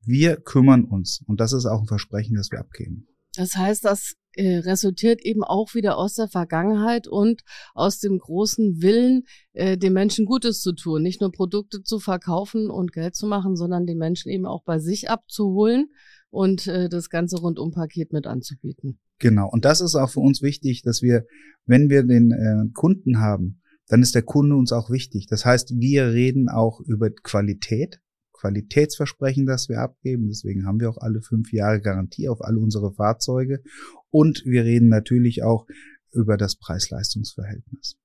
Wir 0.05 0.37
kümmern 0.37 0.85
uns 0.85 1.21
und 1.27 1.41
das 1.41 1.53
ist 1.53 1.67
auch 1.67 1.81
ein 1.81 1.89
Versprechen, 1.89 2.37
das 2.37 2.53
wir 2.53 2.61
abgeben. 2.61 3.09
Das 3.37 3.57
heißt, 3.57 3.85
das 3.85 4.15
äh, 4.35 4.59
resultiert 4.59 5.25
eben 5.25 5.43
auch 5.43 5.75
wieder 5.75 5.99
aus 5.99 6.15
der 6.15 6.29
Vergangenheit 6.29 7.09
und 7.09 7.43
aus 7.75 7.99
dem 7.99 8.19
großen 8.19 8.81
Willen, 8.81 9.25
äh, 9.53 9.77
den 9.77 9.93
Menschen 9.93 10.25
Gutes 10.25 10.61
zu 10.61 10.73
tun. 10.73 11.03
Nicht 11.03 11.21
nur 11.21 11.33
Produkte 11.33 11.83
zu 11.83 11.99
verkaufen 11.99 12.71
und 12.71 12.93
Geld 12.93 13.17
zu 13.17 13.27
machen, 13.27 13.57
sondern 13.57 13.87
die 13.87 13.97
Menschen 13.97 14.31
eben 14.31 14.47
auch 14.47 14.63
bei 14.65 14.79
sich 14.79 15.11
abzuholen 15.11 15.89
und 16.31 16.67
äh, 16.69 16.89
das 16.89 17.11
ganze 17.11 17.39
Rundumpaket 17.39 18.13
mit 18.13 18.27
anzubieten. 18.27 19.01
Genau. 19.19 19.49
Und 19.51 19.65
das 19.65 19.81
ist 19.81 19.97
auch 19.97 20.11
für 20.11 20.21
uns 20.21 20.43
wichtig, 20.43 20.83
dass 20.83 21.03
wir, 21.03 21.25
wenn 21.67 21.91
wir 21.91 22.05
den 22.05 22.31
äh, 22.31 22.73
Kunden 22.73 23.19
haben, 23.19 23.61
dann 23.89 24.03
ist 24.03 24.15
der 24.15 24.23
Kunde 24.23 24.55
uns 24.57 24.73
auch 24.73 24.91
wichtig. 24.91 25.27
Das 25.29 25.45
heißt, 25.45 25.75
wir 25.79 26.13
reden 26.13 26.49
auch 26.49 26.81
über 26.81 27.11
Qualität 27.11 28.01
Qualitätsversprechen, 28.41 29.47
das 29.47 29.69
wir 29.69 29.81
abgeben. 29.81 30.29
Deswegen 30.29 30.67
haben 30.67 30.81
wir 30.81 30.91
auch 30.91 30.99
alle 30.99 31.21
fünf 31.21 31.53
Jahre 31.53 31.81
Garantie 31.81 32.29
auf 32.29 32.43
alle 32.43 32.59
unsere 32.59 32.93
Fahrzeuge. 32.93 33.63
Und 34.11 34.43
wir 34.45 34.65
reden 34.65 34.89
natürlich 34.89 35.43
auch 35.43 35.67
über 36.13 36.37
das 36.37 36.57
Preis-Leistungs-Verhältnis. 36.57 37.97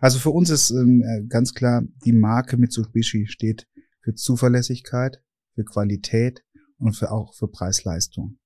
Also 0.00 0.18
für 0.18 0.30
uns 0.30 0.50
ist 0.50 0.70
ähm, 0.70 1.02
äh, 1.02 1.26
ganz 1.26 1.54
klar, 1.54 1.82
die 2.04 2.12
Marke 2.12 2.56
Mitsubishi 2.56 3.26
steht 3.26 3.66
für 4.00 4.14
Zuverlässigkeit, 4.14 5.22
für 5.54 5.64
Qualität 5.64 6.42
und 6.78 6.94
für 6.94 7.12
auch 7.12 7.34
für 7.34 7.48
Preis-Leistung. 7.48 8.38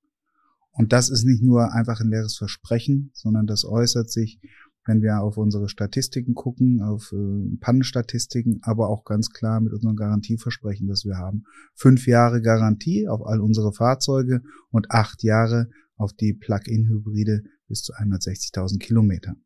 Und 0.72 0.92
das 0.92 1.10
ist 1.10 1.24
nicht 1.24 1.42
nur 1.42 1.72
einfach 1.72 2.00
ein 2.00 2.10
leeres 2.10 2.36
Versprechen, 2.36 3.10
sondern 3.14 3.46
das 3.46 3.64
äußert 3.64 4.10
sich 4.10 4.40
wenn 4.86 5.02
wir 5.02 5.20
auf 5.20 5.36
unsere 5.36 5.68
Statistiken 5.68 6.34
gucken, 6.34 6.82
auf 6.82 7.12
äh, 7.12 7.56
Pannenstatistiken, 7.60 8.60
aber 8.62 8.88
auch 8.88 9.04
ganz 9.04 9.30
klar 9.30 9.60
mit 9.60 9.72
unserem 9.72 9.96
Garantieversprechen, 9.96 10.88
das 10.88 11.04
wir 11.04 11.16
haben. 11.16 11.44
Fünf 11.74 12.06
Jahre 12.06 12.40
Garantie 12.40 13.08
auf 13.08 13.24
all 13.24 13.40
unsere 13.40 13.72
Fahrzeuge 13.72 14.42
und 14.70 14.90
acht 14.90 15.22
Jahre 15.22 15.68
auf 15.96 16.12
die 16.12 16.32
Plug-in-Hybride 16.32 17.42
bis 17.68 17.82
zu 17.82 17.92
160.000 17.92 18.78
Kilometern. 18.78 19.42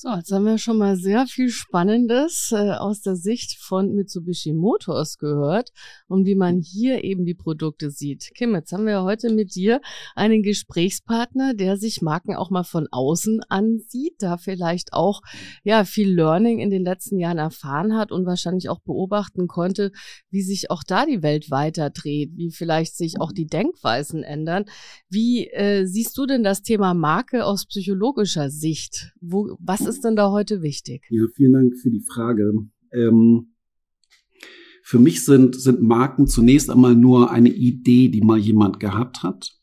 So, 0.00 0.10
jetzt 0.10 0.30
haben 0.30 0.44
wir 0.44 0.58
schon 0.58 0.78
mal 0.78 0.94
sehr 0.94 1.26
viel 1.26 1.48
Spannendes 1.48 2.52
äh, 2.52 2.70
aus 2.70 3.00
der 3.00 3.16
Sicht 3.16 3.58
von 3.58 3.96
Mitsubishi 3.96 4.52
Motors 4.52 5.18
gehört 5.18 5.72
und 6.06 6.24
wie 6.24 6.36
man 6.36 6.60
hier 6.60 7.02
eben 7.02 7.24
die 7.24 7.34
Produkte 7.34 7.90
sieht. 7.90 8.30
Kim, 8.36 8.54
jetzt 8.54 8.70
haben 8.70 8.86
wir 8.86 9.02
heute 9.02 9.28
mit 9.28 9.56
dir 9.56 9.80
einen 10.14 10.44
Gesprächspartner, 10.44 11.52
der 11.52 11.78
sich 11.78 12.00
Marken 12.00 12.36
auch 12.36 12.50
mal 12.50 12.62
von 12.62 12.86
außen 12.92 13.40
ansieht, 13.48 14.14
da 14.20 14.36
vielleicht 14.36 14.92
auch 14.92 15.20
ja 15.64 15.84
viel 15.84 16.14
Learning 16.14 16.60
in 16.60 16.70
den 16.70 16.84
letzten 16.84 17.18
Jahren 17.18 17.38
erfahren 17.38 17.96
hat 17.96 18.12
und 18.12 18.24
wahrscheinlich 18.24 18.68
auch 18.68 18.78
beobachten 18.78 19.48
konnte, 19.48 19.90
wie 20.30 20.42
sich 20.42 20.70
auch 20.70 20.84
da 20.86 21.06
die 21.06 21.24
Welt 21.24 21.50
weiter 21.50 21.90
dreht, 21.90 22.36
wie 22.36 22.52
vielleicht 22.52 22.96
sich 22.96 23.20
auch 23.20 23.32
die 23.32 23.48
Denkweisen 23.48 24.22
ändern. 24.22 24.66
Wie 25.08 25.48
äh, 25.48 25.86
siehst 25.86 26.16
du 26.16 26.24
denn 26.24 26.44
das 26.44 26.62
Thema 26.62 26.94
Marke 26.94 27.44
aus 27.44 27.66
psychologischer 27.66 28.48
Sicht? 28.48 29.10
Wo, 29.20 29.56
was 29.58 29.87
ist 29.88 30.04
denn 30.04 30.16
da 30.16 30.30
heute 30.30 30.62
wichtig? 30.62 31.06
Ja, 31.10 31.24
vielen 31.34 31.52
Dank 31.54 31.76
für 31.76 31.90
die 31.90 32.02
Frage. 32.02 32.52
Ähm, 32.92 33.54
Für 34.82 34.98
mich 34.98 35.22
sind, 35.24 35.54
sind 35.54 35.82
Marken 35.82 36.26
zunächst 36.26 36.70
einmal 36.70 36.94
nur 36.94 37.30
eine 37.30 37.50
Idee, 37.50 38.08
die 38.08 38.22
mal 38.22 38.38
jemand 38.38 38.80
gehabt 38.80 39.22
hat 39.22 39.58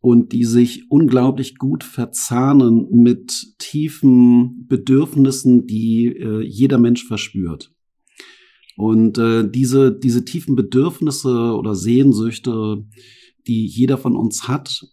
und 0.00 0.32
die 0.32 0.44
sich 0.44 0.90
unglaublich 0.90 1.56
gut 1.56 1.84
verzahnen 1.84 2.88
mit 2.90 3.54
tiefen 3.58 4.66
Bedürfnissen, 4.66 5.68
die 5.68 6.06
äh, 6.06 6.42
jeder 6.42 6.78
Mensch 6.78 7.06
verspürt. 7.06 7.72
Und 8.76 9.18
äh, 9.18 9.48
diese, 9.48 9.92
diese 9.92 10.24
tiefen 10.24 10.56
Bedürfnisse 10.56 11.54
oder 11.54 11.76
Sehnsüchte, 11.76 12.84
die 13.46 13.66
jeder 13.66 13.98
von 13.98 14.16
uns 14.16 14.48
hat, 14.48 14.84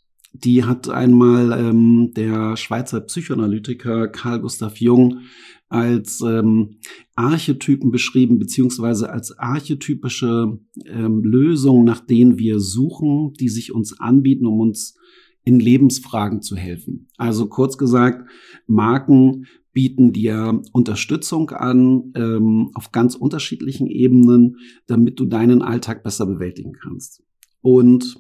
die 0.44 0.64
hat 0.64 0.90
einmal 0.90 1.52
ähm, 1.52 2.12
der 2.16 2.58
Schweizer 2.58 3.02
Psychoanalytiker 3.02 4.08
Carl 4.08 4.42
Gustav 4.42 4.78
Jung 4.78 5.22
als 5.70 6.22
ähm, 6.22 6.78
Archetypen 7.16 7.92
beschrieben, 7.92 8.40
beziehungsweise 8.40 9.10
als 9.10 9.38
archetypische 9.38 10.60
ähm, 10.86 11.24
Lösungen, 11.24 11.84
nach 11.84 12.00
denen 12.00 12.38
wir 12.38 12.60
suchen, 12.60 13.34
die 13.34 13.50
sich 13.50 13.74
uns 13.74 14.00
anbieten, 14.00 14.46
um 14.46 14.60
uns 14.60 14.96
in 15.44 15.60
Lebensfragen 15.60 16.42
zu 16.42 16.56
helfen. 16.56 17.08
Also 17.18 17.48
kurz 17.48 17.78
gesagt, 17.78 18.30
Marken 18.66 19.46
bieten 19.74 20.12
dir 20.12 20.62
Unterstützung 20.72 21.52
an 21.52 22.12
ähm, 22.16 22.72
auf 22.74 22.92
ganz 22.92 23.16
unterschiedlichen 23.16 23.88
Ebenen, 23.88 24.58
damit 24.88 25.20
du 25.20 25.26
deinen 25.26 25.62
Alltag 25.62 26.04
besser 26.04 26.26
bewältigen 26.26 26.74
kannst. 26.74 27.24
Und 27.62 28.18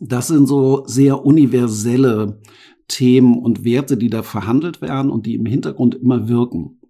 das 0.00 0.28
sind 0.28 0.46
so 0.46 0.84
sehr 0.86 1.24
universelle 1.24 2.40
Themen 2.88 3.38
und 3.38 3.64
Werte, 3.64 3.96
die 3.96 4.10
da 4.10 4.22
verhandelt 4.22 4.80
werden 4.82 5.10
und 5.10 5.26
die 5.26 5.34
im 5.34 5.46
Hintergrund 5.46 5.94
immer 5.94 6.28
wirken. 6.28 6.80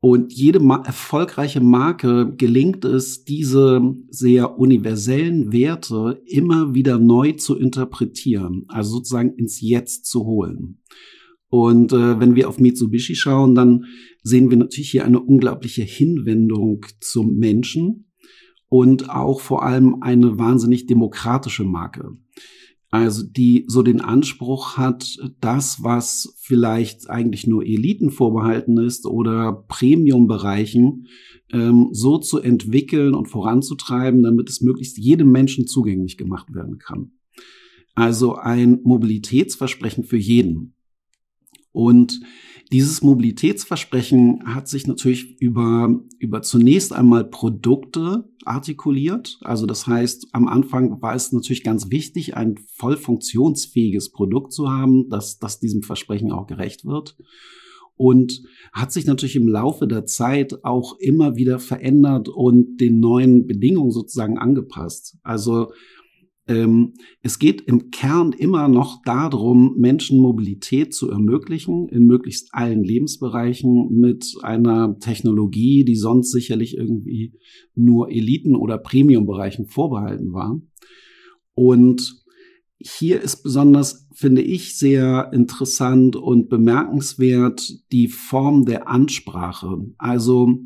Und 0.00 0.32
jede 0.32 0.60
ma 0.60 0.80
erfolgreiche 0.86 1.60
Marke 1.60 2.32
gelingt 2.36 2.84
es, 2.84 3.24
diese 3.24 3.96
sehr 4.08 4.56
universellen 4.56 5.52
Werte 5.52 6.22
immer 6.26 6.72
wieder 6.72 6.98
neu 6.98 7.32
zu 7.32 7.56
interpretieren, 7.56 8.64
also 8.68 8.96
sozusagen 8.96 9.34
ins 9.34 9.60
Jetzt 9.60 10.06
zu 10.06 10.24
holen. 10.24 10.80
Und 11.50 11.92
äh, 11.92 12.20
wenn 12.20 12.36
wir 12.36 12.48
auf 12.48 12.60
Mitsubishi 12.60 13.16
schauen, 13.16 13.54
dann 13.54 13.86
sehen 14.22 14.50
wir 14.50 14.58
natürlich 14.58 14.90
hier 14.90 15.04
eine 15.04 15.20
unglaubliche 15.20 15.82
Hinwendung 15.82 16.84
zum 17.00 17.36
Menschen 17.36 18.07
und 18.68 19.10
auch 19.10 19.40
vor 19.40 19.62
allem 19.62 20.02
eine 20.02 20.38
wahnsinnig 20.38 20.86
demokratische 20.86 21.64
Marke. 21.64 22.12
Also 22.90 23.22
die 23.22 23.64
so 23.66 23.82
den 23.82 24.00
Anspruch 24.00 24.78
hat, 24.78 25.18
das, 25.40 25.82
was 25.82 26.34
vielleicht 26.38 27.10
eigentlich 27.10 27.46
nur 27.46 27.62
Eliten 27.62 28.10
vorbehalten 28.10 28.78
ist 28.78 29.04
oder 29.04 29.64
Premium-Bereichen, 29.68 31.06
ähm, 31.52 31.88
so 31.92 32.16
zu 32.16 32.38
entwickeln 32.38 33.14
und 33.14 33.26
voranzutreiben, 33.26 34.22
damit 34.22 34.48
es 34.48 34.62
möglichst 34.62 34.96
jedem 34.96 35.30
Menschen 35.30 35.66
zugänglich 35.66 36.16
gemacht 36.16 36.54
werden 36.54 36.78
kann. 36.78 37.12
Also 37.94 38.36
ein 38.36 38.80
Mobilitätsversprechen 38.84 40.04
für 40.04 40.16
jeden. 40.16 40.74
Und 41.72 42.20
dieses 42.70 43.02
Mobilitätsversprechen 43.02 44.42
hat 44.44 44.68
sich 44.68 44.86
natürlich 44.86 45.40
über, 45.40 45.98
über 46.18 46.42
zunächst 46.42 46.92
einmal 46.92 47.24
Produkte 47.24 48.28
artikuliert. 48.44 49.38
Also 49.42 49.64
das 49.66 49.86
heißt, 49.86 50.28
am 50.32 50.48
Anfang 50.48 51.00
war 51.00 51.14
es 51.14 51.32
natürlich 51.32 51.64
ganz 51.64 51.90
wichtig, 51.90 52.36
ein 52.36 52.56
voll 52.74 52.96
funktionsfähiges 52.96 54.10
Produkt 54.10 54.52
zu 54.52 54.70
haben, 54.70 55.08
dass, 55.08 55.38
dass 55.38 55.60
diesem 55.60 55.82
Versprechen 55.82 56.30
auch 56.30 56.46
gerecht 56.46 56.84
wird. 56.84 57.16
Und 57.96 58.42
hat 58.72 58.92
sich 58.92 59.06
natürlich 59.06 59.34
im 59.34 59.48
Laufe 59.48 59.88
der 59.88 60.04
Zeit 60.06 60.64
auch 60.64 60.98
immer 61.00 61.36
wieder 61.36 61.58
verändert 61.58 62.28
und 62.28 62.76
den 62.76 63.00
neuen 63.00 63.46
Bedingungen 63.46 63.90
sozusagen 63.90 64.38
angepasst. 64.38 65.16
Also 65.22 65.72
es 67.22 67.38
geht 67.38 67.60
im 67.60 67.90
Kern 67.90 68.32
immer 68.32 68.68
noch 68.68 69.02
darum, 69.02 69.74
Menschen 69.76 70.18
Mobilität 70.18 70.94
zu 70.94 71.10
ermöglichen 71.10 71.88
in 71.88 72.06
möglichst 72.06 72.54
allen 72.54 72.82
Lebensbereichen 72.82 73.88
mit 73.90 74.34
einer 74.42 74.98
Technologie, 74.98 75.84
die 75.84 75.96
sonst 75.96 76.30
sicherlich 76.32 76.76
irgendwie 76.78 77.34
nur 77.74 78.10
Eliten- 78.10 78.56
oder 78.56 78.78
Premium-Bereichen 78.78 79.66
vorbehalten 79.66 80.32
war. 80.32 80.58
Und 81.52 82.24
hier 82.78 83.20
ist 83.20 83.42
besonders, 83.42 84.08
finde 84.14 84.40
ich, 84.40 84.78
sehr 84.78 85.30
interessant 85.34 86.16
und 86.16 86.48
bemerkenswert 86.48 87.62
die 87.92 88.08
Form 88.08 88.64
der 88.64 88.88
Ansprache. 88.88 89.78
Also 89.98 90.60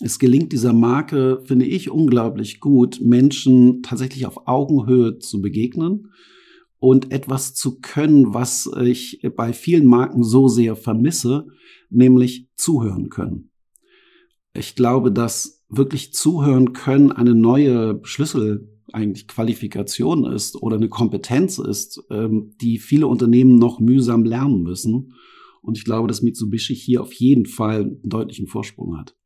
es 0.00 0.18
gelingt 0.18 0.52
dieser 0.52 0.72
Marke, 0.72 1.42
finde 1.44 1.64
ich, 1.64 1.90
unglaublich 1.90 2.60
gut, 2.60 3.00
Menschen 3.00 3.82
tatsächlich 3.82 4.26
auf 4.26 4.46
Augenhöhe 4.46 5.18
zu 5.18 5.40
begegnen 5.40 6.12
und 6.78 7.12
etwas 7.12 7.54
zu 7.54 7.80
können, 7.80 8.34
was 8.34 8.70
ich 8.82 9.22
bei 9.36 9.52
vielen 9.52 9.86
Marken 9.86 10.22
so 10.22 10.48
sehr 10.48 10.76
vermisse, 10.76 11.46
nämlich 11.88 12.48
zuhören 12.56 13.08
können. 13.08 13.50
Ich 14.52 14.74
glaube, 14.74 15.12
dass 15.12 15.64
wirklich 15.68 16.12
zuhören 16.12 16.72
können 16.72 17.12
eine 17.12 17.34
neue 17.34 18.00
Schlüssel 18.02 18.68
eigentlich 18.92 19.26
Qualifikation 19.26 20.24
ist 20.24 20.56
oder 20.62 20.76
eine 20.76 20.88
Kompetenz 20.88 21.58
ist, 21.58 22.02
ähm, 22.10 22.54
die 22.60 22.78
viele 22.78 23.06
Unternehmen 23.06 23.58
noch 23.58 23.80
mühsam 23.80 24.24
lernen 24.24 24.62
müssen. 24.62 25.14
Und 25.60 25.76
ich 25.76 25.84
glaube, 25.84 26.06
dass 26.06 26.22
Mitsubishi 26.22 26.74
hier 26.74 27.02
auf 27.02 27.12
jeden 27.12 27.46
Fall 27.46 27.82
einen 27.82 28.00
deutlichen 28.04 28.46
Vorsprung 28.46 28.96
hat. 28.96 29.16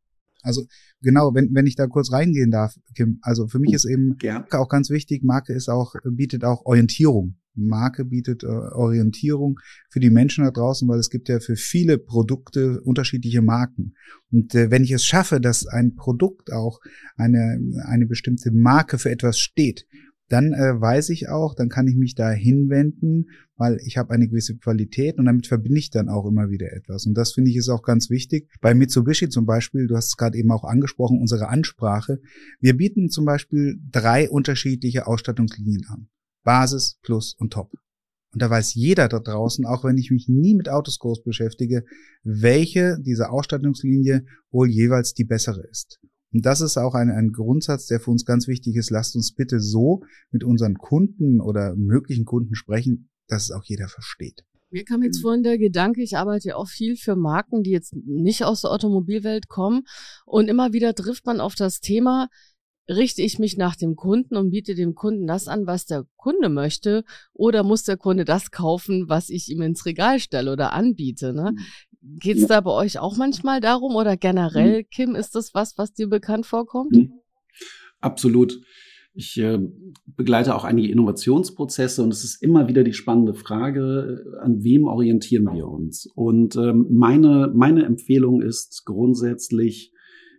Also 0.42 0.66
genau, 1.02 1.34
wenn, 1.34 1.50
wenn 1.52 1.66
ich 1.66 1.76
da 1.76 1.86
kurz 1.86 2.12
reingehen 2.12 2.50
darf, 2.50 2.74
Kim, 2.94 3.18
also 3.22 3.46
für 3.46 3.58
mich 3.58 3.72
ist 3.72 3.84
eben 3.84 4.16
Gern. 4.18 4.44
auch 4.50 4.68
ganz 4.68 4.90
wichtig, 4.90 5.22
Marke 5.22 5.52
ist 5.52 5.68
auch, 5.68 5.94
bietet 6.04 6.44
auch 6.44 6.64
Orientierung. 6.64 7.36
Marke 7.54 8.04
bietet 8.04 8.42
äh, 8.44 8.46
Orientierung 8.46 9.58
für 9.90 10.00
die 10.00 10.10
Menschen 10.10 10.44
da 10.44 10.50
draußen, 10.50 10.88
weil 10.88 10.98
es 10.98 11.10
gibt 11.10 11.28
ja 11.28 11.40
für 11.40 11.56
viele 11.56 11.98
Produkte 11.98 12.80
unterschiedliche 12.80 13.42
Marken. 13.42 13.94
Und 14.30 14.54
äh, 14.54 14.70
wenn 14.70 14.84
ich 14.84 14.92
es 14.92 15.04
schaffe, 15.04 15.40
dass 15.40 15.66
ein 15.66 15.94
Produkt 15.94 16.52
auch 16.52 16.80
eine, 17.16 17.60
eine 17.86 18.06
bestimmte 18.06 18.50
Marke 18.52 18.98
für 18.98 19.10
etwas 19.10 19.38
steht 19.38 19.86
dann 20.30 20.52
äh, 20.52 20.80
weiß 20.80 21.10
ich 21.10 21.28
auch, 21.28 21.54
dann 21.56 21.68
kann 21.68 21.88
ich 21.88 21.96
mich 21.96 22.14
da 22.14 22.30
hinwenden, 22.30 23.30
weil 23.56 23.78
ich 23.84 23.96
habe 23.96 24.14
eine 24.14 24.28
gewisse 24.28 24.56
Qualität 24.56 25.18
und 25.18 25.24
damit 25.24 25.48
verbinde 25.48 25.80
ich 25.80 25.90
dann 25.90 26.08
auch 26.08 26.24
immer 26.24 26.50
wieder 26.50 26.72
etwas. 26.72 27.04
Und 27.04 27.14
das 27.14 27.32
finde 27.32 27.50
ich 27.50 27.56
ist 27.56 27.68
auch 27.68 27.82
ganz 27.82 28.10
wichtig. 28.10 28.48
Bei 28.60 28.72
Mitsubishi 28.72 29.28
zum 29.28 29.44
Beispiel, 29.44 29.88
du 29.88 29.96
hast 29.96 30.06
es 30.06 30.16
gerade 30.16 30.38
eben 30.38 30.52
auch 30.52 30.62
angesprochen, 30.62 31.20
unsere 31.20 31.48
Ansprache. 31.48 32.20
Wir 32.60 32.76
bieten 32.76 33.10
zum 33.10 33.24
Beispiel 33.24 33.80
drei 33.90 34.30
unterschiedliche 34.30 35.08
Ausstattungslinien 35.08 35.84
an. 35.88 36.08
Basis, 36.44 36.98
Plus 37.02 37.34
und 37.34 37.52
Top. 37.52 37.72
Und 38.32 38.40
da 38.40 38.48
weiß 38.48 38.74
jeder 38.74 39.08
da 39.08 39.18
draußen, 39.18 39.66
auch 39.66 39.82
wenn 39.82 39.98
ich 39.98 40.12
mich 40.12 40.28
nie 40.28 40.54
mit 40.54 40.68
Autos 40.68 41.00
groß 41.00 41.24
beschäftige, 41.24 41.84
welche 42.22 42.98
dieser 43.00 43.32
Ausstattungslinie 43.32 44.24
wohl 44.52 44.70
jeweils 44.70 45.12
die 45.12 45.24
bessere 45.24 45.66
ist. 45.68 45.98
Und 46.32 46.46
das 46.46 46.60
ist 46.60 46.76
auch 46.76 46.94
ein, 46.94 47.10
ein 47.10 47.32
Grundsatz, 47.32 47.86
der 47.86 48.00
für 48.00 48.10
uns 48.10 48.24
ganz 48.24 48.46
wichtig 48.46 48.76
ist. 48.76 48.90
Lasst 48.90 49.16
uns 49.16 49.34
bitte 49.34 49.60
so 49.60 50.02
mit 50.30 50.44
unseren 50.44 50.74
Kunden 50.74 51.40
oder 51.40 51.74
möglichen 51.74 52.24
Kunden 52.24 52.54
sprechen, 52.54 53.10
dass 53.26 53.44
es 53.44 53.50
auch 53.50 53.64
jeder 53.64 53.88
versteht. 53.88 54.44
Mir 54.72 54.84
kam 54.84 55.02
jetzt 55.02 55.20
vorhin 55.20 55.42
der 55.42 55.58
Gedanke, 55.58 56.00
ich 56.00 56.16
arbeite 56.16 56.50
ja 56.50 56.56
auch 56.56 56.68
viel 56.68 56.96
für 56.96 57.16
Marken, 57.16 57.64
die 57.64 57.70
jetzt 57.70 57.92
nicht 58.06 58.44
aus 58.44 58.60
der 58.60 58.70
Automobilwelt 58.70 59.48
kommen. 59.48 59.82
Und 60.24 60.48
immer 60.48 60.72
wieder 60.72 60.94
trifft 60.94 61.26
man 61.26 61.40
auf 61.40 61.56
das 61.56 61.80
Thema, 61.80 62.28
richte 62.88 63.22
ich 63.22 63.40
mich 63.40 63.56
nach 63.56 63.74
dem 63.74 63.96
Kunden 63.96 64.36
und 64.36 64.50
biete 64.50 64.76
dem 64.76 64.94
Kunden 64.94 65.26
das 65.26 65.48
an, 65.48 65.66
was 65.66 65.86
der 65.86 66.04
Kunde 66.16 66.48
möchte, 66.48 67.04
oder 67.32 67.64
muss 67.64 67.82
der 67.82 67.96
Kunde 67.96 68.24
das 68.24 68.52
kaufen, 68.52 69.08
was 69.08 69.28
ich 69.28 69.48
ihm 69.48 69.62
ins 69.62 69.86
Regal 69.86 70.20
stelle 70.20 70.52
oder 70.52 70.72
anbiete? 70.72 71.32
Ne? 71.32 71.54
Geht 72.02 72.38
es 72.38 72.46
da 72.46 72.60
bei 72.60 72.70
euch 72.70 72.98
auch 72.98 73.16
manchmal 73.16 73.60
darum 73.60 73.94
oder 73.94 74.16
generell, 74.16 74.82
mhm. 74.82 74.86
Kim, 74.90 75.14
ist 75.14 75.34
das 75.34 75.52
was, 75.54 75.76
was 75.76 75.92
dir 75.92 76.08
bekannt 76.08 76.46
vorkommt? 76.46 76.92
Mhm. 76.92 77.12
Absolut. 78.00 78.60
Ich 79.12 79.36
äh, 79.38 79.58
begleite 80.06 80.54
auch 80.54 80.64
einige 80.64 80.90
Innovationsprozesse 80.90 82.02
und 82.02 82.10
es 82.10 82.24
ist 82.24 82.42
immer 82.42 82.68
wieder 82.68 82.84
die 82.84 82.92
spannende 82.92 83.34
Frage, 83.34 84.24
äh, 84.24 84.38
an 84.38 84.62
wem 84.62 84.84
orientieren 84.84 85.52
wir 85.52 85.66
uns? 85.66 86.06
Und 86.14 86.56
ähm, 86.56 86.86
meine, 86.90 87.52
meine 87.54 87.84
Empfehlung 87.84 88.40
ist 88.40 88.84
grundsätzlich, 88.86 89.92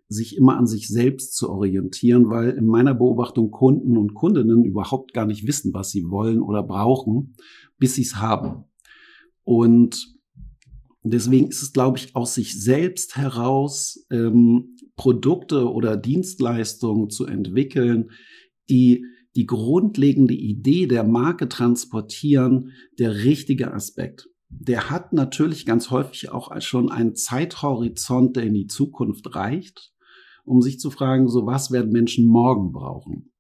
sich 0.08 0.36
immer 0.36 0.58
an 0.58 0.68
sich 0.68 0.88
selbst 0.90 1.36
zu 1.36 1.50
orientieren, 1.50 2.30
weil 2.30 2.50
in 2.52 2.66
meiner 2.66 2.94
Beobachtung 2.94 3.52
Kunden 3.52 3.98
und 3.98 4.14
Kundinnen 4.14 4.66
überhaupt 4.66 5.14
gar 5.14 5.26
nicht 5.26 5.48
wissen, 5.48 5.74
was 5.74 5.92
sie 5.92 6.10
wollen 6.10 6.42
oder 6.42 6.64
brauchen, 6.64 7.36
bis 7.78 7.96
sie 7.96 8.02
es 8.02 8.18
haben. 8.18 8.66
Deswegen 11.04 11.48
ist 11.48 11.64
es, 11.64 11.74
glaube 11.74 11.98
ich, 11.98 12.16
aus 12.16 12.36
sich 12.36 12.62
selbst 12.62 13.16
heraus 13.16 14.06
ähm, 14.12 14.76
Produkte 14.96 15.72
oder 15.72 15.98
Dienstleistungen 15.98 17.10
zu 17.10 17.26
entwickeln, 17.26 18.12
die 18.70 19.06
die 19.36 19.46
grundlegende 19.46 20.34
Idee 20.34 20.88
der 20.88 21.04
Marke 21.04 21.48
transportieren, 21.48 22.74
der 23.00 23.24
richtige 23.24 23.74
Aspekt. 23.74 24.28
Der 24.50 24.90
hat 24.90 25.14
natürlich 25.14 25.66
ganz 25.66 25.90
häufig 25.90 26.30
auch 26.32 26.52
schon 26.62 26.92
einen 26.92 27.16
Zeithorizont, 27.16 28.36
der 28.36 28.44
in 28.44 28.54
die 28.54 28.68
Zukunft 28.68 29.34
reicht 29.34 29.92
um 30.44 30.62
sich 30.62 30.80
zu 30.80 30.92
fragen, 30.92 31.28
so 31.28 31.46
was 31.46 31.72
werden 31.72 31.92
Menschen 31.92 32.26
morgen 32.26 32.72
brauchen. 32.72 33.32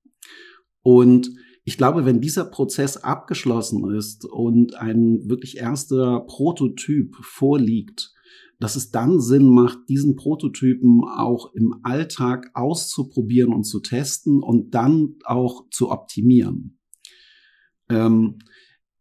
Und 0.81 1.29
ich 1.63 1.77
glaube, 1.77 2.05
wenn 2.05 2.21
dieser 2.21 2.45
Prozess 2.45 2.97
abgeschlossen 2.97 3.93
ist 3.93 4.25
und 4.25 4.75
ein 4.75 5.29
wirklich 5.29 5.57
erster 5.57 6.21
Prototyp 6.21 7.15
vorliegt, 7.21 8.13
dass 8.59 8.75
es 8.75 8.91
dann 8.91 9.19
Sinn 9.19 9.47
macht, 9.47 9.89
diesen 9.89 10.15
Prototypen 10.15 11.03
auch 11.03 11.53
im 11.53 11.79
Alltag 11.83 12.51
auszuprobieren 12.53 13.53
und 13.53 13.63
zu 13.63 13.79
testen 13.79 14.41
und 14.41 14.73
dann 14.75 15.15
auch 15.25 15.67
zu 15.71 15.89
optimieren. 15.91 16.79
Ähm, 17.89 18.39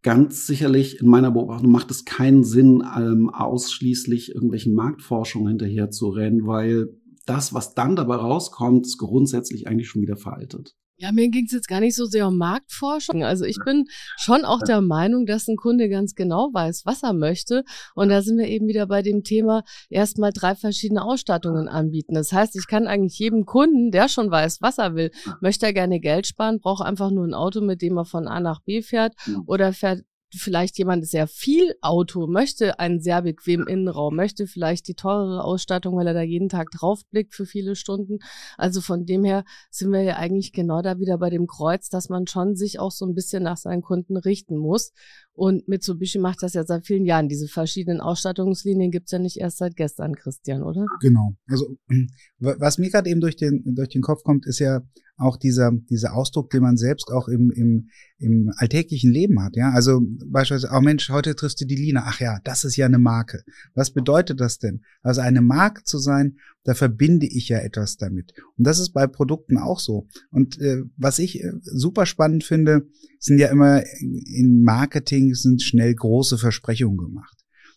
ganz 0.03 0.47
sicherlich 0.47 1.01
in 1.01 1.09
meiner 1.09 1.31
Beobachtung 1.31 1.71
macht 1.71 1.91
es 1.91 2.05
keinen 2.05 2.43
Sinn, 2.43 2.83
ähm, 2.97 3.29
ausschließlich 3.31 4.35
irgendwelchen 4.35 4.75
Marktforschungen 4.75 5.49
hinterher 5.49 5.91
zu 5.91 6.09
rennen, 6.09 6.47
weil 6.47 6.89
das, 7.27 7.53
was 7.53 7.75
dann 7.75 7.97
dabei 7.97 8.17
rauskommt, 8.17 8.87
ist 8.87 8.99
grundsätzlich 8.99 9.67
eigentlich 9.67 9.89
schon 9.89 10.03
wieder 10.03 10.17
veraltet. 10.17 10.75
Ja, 11.03 11.13
mir 11.13 11.31
ging 11.31 11.47
es 11.47 11.53
jetzt 11.53 11.67
gar 11.67 11.81
nicht 11.81 11.97
so 11.97 12.05
sehr 12.05 12.29
um 12.29 12.37
Marktforschung. 12.37 13.25
Also 13.25 13.47
ich 13.47 13.57
bin 13.65 13.87
schon 14.19 14.45
auch 14.45 14.61
der 14.61 14.83
Meinung, 14.83 15.25
dass 15.25 15.49
ein 15.49 15.57
Kunde 15.57 15.89
ganz 15.89 16.15
genau 16.15 16.51
weiß, 16.53 16.83
was 16.85 17.03
er 17.03 17.15
möchte. 17.15 17.65
Und 17.95 18.11
da 18.11 18.21
sind 18.21 18.37
wir 18.37 18.47
eben 18.47 18.69
wieder 18.69 18.87
bei 18.87 19.01
dem 19.01 19.25
Thema, 19.25 19.63
erstmal 19.89 20.31
drei 20.31 20.55
verschiedene 20.55 21.03
Ausstattungen 21.03 21.69
anbieten. 21.69 22.15
Das 22.15 22.33
heißt, 22.33 22.55
ich 22.55 22.67
kann 22.67 22.87
eigentlich 22.87 23.19
jedem 23.19 23.47
Kunden, 23.47 23.91
der 23.91 24.11
schon 24.11 24.31
weiß, 24.31 24.61
was 24.61 24.77
er 24.77 24.95
will, 24.95 25.11
möchte 25.41 25.65
er 25.65 25.73
gerne 25.73 26.01
Geld 26.01 26.27
sparen, 26.27 26.61
braucht 26.61 26.85
einfach 26.85 27.11
nur 27.11 27.27
ein 27.27 27.33
Auto, 27.33 27.63
mit 27.63 27.81
dem 27.81 27.97
er 27.97 28.05
von 28.05 28.29
A 28.29 28.39
nach 28.39 28.61
B 28.61 28.83
fährt 28.83 29.15
oder 29.47 29.73
fährt 29.73 30.03
vielleicht 30.35 30.79
jemand 30.79 31.07
sehr 31.07 31.27
viel 31.27 31.75
Auto, 31.81 32.27
möchte 32.27 32.79
einen 32.79 33.01
sehr 33.01 33.23
bequemen 33.23 33.67
Innenraum, 33.67 34.15
möchte 34.15 34.47
vielleicht 34.47 34.89
die 34.89 34.95
teurere 34.95 35.45
Ausstattung, 35.45 35.97
weil 35.97 36.07
er 36.07 36.15
da 36.15 36.23
jeden 36.23 36.49
Tag 36.49 36.71
draufblickt 36.71 37.35
für 37.35 37.47
viele 37.47 37.77
Stunden. 37.77 38.19
Also 38.57 38.81
von 38.81 39.07
dem 39.07 39.25
her 39.25 39.45
sind 39.71 39.93
wir 39.93 40.03
ja 40.03 40.17
eigentlich 40.17 40.53
genau 40.53 40.83
da 40.83 40.99
wieder 40.99 41.19
bei 41.19 41.31
dem 41.31 41.47
Kreuz, 41.47 41.89
dass 41.89 42.09
man 42.09 42.27
schon 42.27 42.57
sich 42.57 42.79
auch 42.79 42.93
so 42.93 43.07
ein 43.07 43.15
bisschen 43.15 43.43
nach 43.43 43.57
seinen 43.57 43.83
Kunden 43.83 44.17
richten 44.17 44.57
muss. 44.57 44.93
Und 45.33 45.69
Mitsubishi 45.69 46.19
macht 46.19 46.43
das 46.43 46.55
ja 46.55 46.65
seit 46.65 46.87
vielen 46.87 47.05
Jahren. 47.07 47.29
Diese 47.29 47.49
verschiedenen 47.49 48.01
Ausstattungslinien 48.01 48.91
gibt's 48.91 49.13
ja 49.13 49.19
nicht 49.19 49.39
erst 49.39 49.59
seit 49.59 49.77
gestern, 49.77 50.15
Christian, 50.15 50.63
oder? 50.63 50.87
Genau. 51.01 51.35
Also 51.49 51.77
was 52.39 52.79
mir 52.79 52.91
gerade 52.91 53.09
eben 53.09 53.21
durch 53.21 53.37
den, 53.37 53.63
durch 53.75 53.89
den 53.89 54.03
Kopf 54.03 54.23
kommt, 54.23 54.47
ist 54.47 54.59
ja 54.59 54.83
auch 55.21 55.37
dieser, 55.37 55.71
dieser 55.91 56.15
Ausdruck, 56.15 56.51
den 56.51 56.63
man 56.63 56.77
selbst 56.77 57.11
auch 57.11 57.29
im, 57.29 57.51
im, 57.51 57.89
im 58.19 58.51
alltäglichen 58.57 59.13
Leben 59.13 59.43
hat. 59.43 59.55
Ja, 59.55 59.71
also 59.71 60.01
beispielsweise, 60.27 60.75
oh 60.75 60.81
Mensch, 60.81 61.11
heute 61.11 61.37
triffst 61.37 61.61
du 61.61 61.67
die 61.67 61.77
Lina. 61.77 62.05
Ach 62.07 62.21
ja, 62.21 62.39
das 62.45 62.65
ist 62.65 62.77
ja 62.77 62.87
eine 62.87 62.99
Marke. 62.99 63.45
Was 63.75 63.93
bedeutet 63.93 64.41
das 64.41 64.59
denn? 64.59 64.83
Also 65.03 65.21
eine 65.21 65.43
Marke 65.43 65.85
zu 65.85 65.99
sein, 65.99 66.39
da 66.65 66.75
verbinde 66.75 67.27
ich 67.27 67.49
ja 67.49 67.59
etwas 67.59 67.97
damit. 67.97 68.33
Und 68.57 68.67
das 68.67 68.79
ist 68.79 68.93
bei 68.93 69.07
Produkten 69.07 69.59
auch 69.59 69.79
so. 69.79 70.09
Und 70.31 70.59
äh, 70.59 70.83
was 70.97 71.19
ich 71.19 71.43
äh, 71.43 71.53
super 71.63 72.07
spannend 72.07 72.45
finde, 72.45 72.87
sind 73.19 73.39
ja 73.39 73.49
immer 73.49 73.83
in 74.01 74.63
Marketing 74.63 75.35
sind 75.35 75.63
schnell 75.63 75.95
große 75.95 76.39
Versprechungen 76.39 76.97
gemacht. 76.97 77.37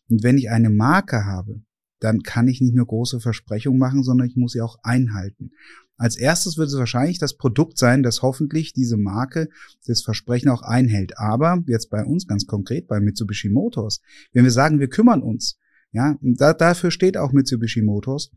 Und 0.10 0.24
wenn 0.24 0.38
ich 0.38 0.50
eine 0.50 0.70
Marke 0.70 1.26
habe, 1.26 1.62
dann 2.04 2.22
kann 2.22 2.50
ich 2.50 2.60
nicht 2.60 2.76
nur 2.76 2.86
große 2.86 3.22
Versprechungen 3.22 3.80
machen, 3.80 4.04
sondern 4.04 4.28
ich 4.28 4.36
muss 4.36 4.52
sie 4.52 4.62
auch 4.62 4.78
einhalten. 4.84 5.52
Als 5.96 6.18
erstes 6.18 6.58
wird 6.58 6.68
es 6.68 6.78
wahrscheinlich 6.78 7.18
das 7.18 7.38
Produkt 7.38 7.78
sein, 7.78 8.04
das 8.04 8.22
hoffentlich 8.22 8.74
diese 8.74 8.98
Marke 8.98 9.48
das 9.86 10.02
Versprechen 10.02 10.50
auch 10.50 10.64
einhält. 10.64 11.18
Aber 11.18 11.64
jetzt 11.68 11.90
bei 11.90 12.04
uns 12.04 12.28
ganz 12.28 12.46
konkret, 12.46 12.88
bei 12.88 13.00
Mitsubishi 13.00 13.48
Motors, 13.48 14.02
wenn 14.34 14.44
wir 14.44 14.52
sagen, 14.52 14.80
wir 14.80 14.90
kümmern 14.90 15.22
uns, 15.22 15.58
ja, 15.94 16.18
da, 16.22 16.54
dafür 16.54 16.92
steht 16.92 17.16
auch 17.16 17.32
Mitsubishi 17.32 17.82
Motors, 17.82 18.32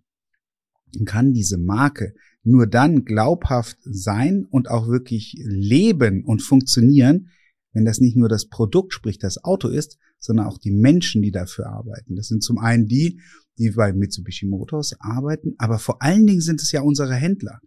kann 1.05 1.33
diese 1.33 1.59
Marke 1.59 2.15
nur 2.45 2.69
dann 2.69 3.05
glaubhaft 3.05 3.79
sein 3.83 4.47
und 4.49 4.71
auch 4.71 4.87
wirklich 4.87 5.37
leben 5.43 6.25
und 6.25 6.43
funktionieren, 6.43 7.31
wenn 7.77 7.85
das 7.85 8.01
nicht 8.01 8.17
nur 8.17 8.31
das 8.31 8.47
Produkt, 8.47 8.95
sprich 8.95 9.19
das 9.19 9.45
Auto 9.45 9.69
ist, 9.69 9.99
sondern 10.19 10.47
auch 10.47 10.57
die 10.57 10.71
Menschen, 10.71 11.21
die 11.21 11.31
dafür 11.31 11.67
arbeiten. 11.67 12.17
Das 12.17 12.27
sind 12.27 12.43
zum 12.43 12.57
einen 12.57 12.87
die, 12.87 13.21
die 13.59 13.73
bei 13.73 13.93
Mitsubishi 13.93 14.47
Motors 14.47 14.97
arbeiten, 14.99 15.57
aber 15.59 15.79
vor 15.79 16.01
allen 16.01 16.27
Dingen 16.27 16.41
sind 16.41 16.63
es 16.63 16.73
ja 16.73 16.81
unsere 16.81 17.15
Händler. 17.15 17.61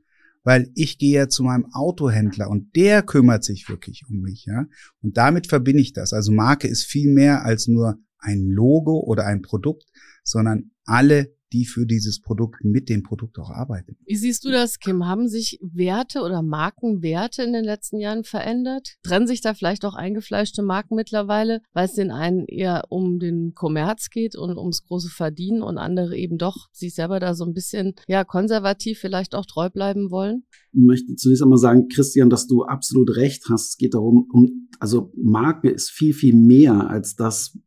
Weil 0.44 0.72
ich 0.74 0.98
gehe 0.98 1.14
ja 1.14 1.30
zu 1.30 1.44
meinem 1.44 1.72
Autohändler 1.74 2.50
und 2.50 2.76
der 2.76 3.04
kümmert 3.04 3.44
sich 3.44 3.70
wirklich 3.70 4.06
um 4.10 4.22
mich, 4.22 4.46
ja. 4.46 4.66
Und 5.04 5.16
damit 5.16 5.46
verbinde 5.46 5.82
ich 5.82 5.94
das. 5.94 6.12
Also 6.12 6.32
Marke 6.32 6.68
ist 6.68 6.86
viel 6.86 7.14
mehr 7.14 7.46
als 7.46 7.68
nur 7.68 8.00
ein 8.18 8.48
Logo 8.48 9.02
oder 9.02 9.28
ein 9.28 9.44
Produkt, 9.44 9.86
sondern 10.24 10.72
alle 10.86 11.36
die 11.54 11.66
für 11.66 11.86
dieses 11.86 12.22
Produkt 12.22 12.64
mit 12.64 12.90
dem 12.90 13.04
Produkt 13.04 13.40
auch 13.40 13.50
arbeiten. 13.50 13.98
Wie 14.06 14.16
siehst 14.16 14.46
du 14.46 14.52
das, 14.52 14.80
Kim? 14.80 15.06
Haben 15.06 15.28
sich 15.28 15.60
Werte 15.62 16.22
oder 16.22 16.42
Markenwerte 16.42 17.44
in 17.44 17.54
den 17.54 17.64
letzten 17.64 18.00
Jahren 18.00 18.24
verändert? 18.24 18.98
Trennen 19.04 19.28
sich 19.28 19.42
da 19.42 19.54
vielleicht 19.54 19.86
auch 19.86 19.96
eingefleischte 19.96 20.62
Marken 20.62 20.96
mittlerweile, 20.96 21.62
weil 21.74 21.86
es 21.86 21.94
den 21.94 22.12
einen 22.12 22.46
eher 22.46 22.86
um 22.90 23.20
den 23.20 23.54
Kommerz 23.54 24.10
geht 24.10 24.36
und 24.36 24.58
ums 24.58 24.84
große 24.84 25.10
Verdienen 25.10 25.62
und 25.62 25.78
andere 25.78 26.16
eben 26.16 26.38
doch 26.38 26.68
sich 26.72 26.94
selber 26.94 27.20
da 27.20 27.34
so 27.34 27.46
ein 27.46 27.54
bisschen 27.54 27.94
ja 28.08 28.24
konservativ 28.24 29.00
vielleicht 29.00 29.36
auch 29.36 29.46
treu 29.46 29.70
bleiben 29.70 30.12
wollen? 30.12 30.44
Ich 30.72 30.84
möchte 30.84 31.16
zunächst 31.16 31.42
einmal 31.42 31.58
sagen, 31.58 31.88
Christian, 31.88 32.30
dass 32.30 32.48
du 32.48 32.64
absolut 32.64 33.16
recht 33.16 33.46
hast. 33.50 33.70
Es 33.70 33.78
geht 33.78 33.94
darum, 33.94 34.28
um, 34.32 34.70
also 34.80 35.12
Marke 35.16 35.70
ist 35.70 35.90
viel, 35.90 36.14
viel 36.14 36.36
mehr 36.36 36.90
als 36.90 37.16
das, 37.16 37.58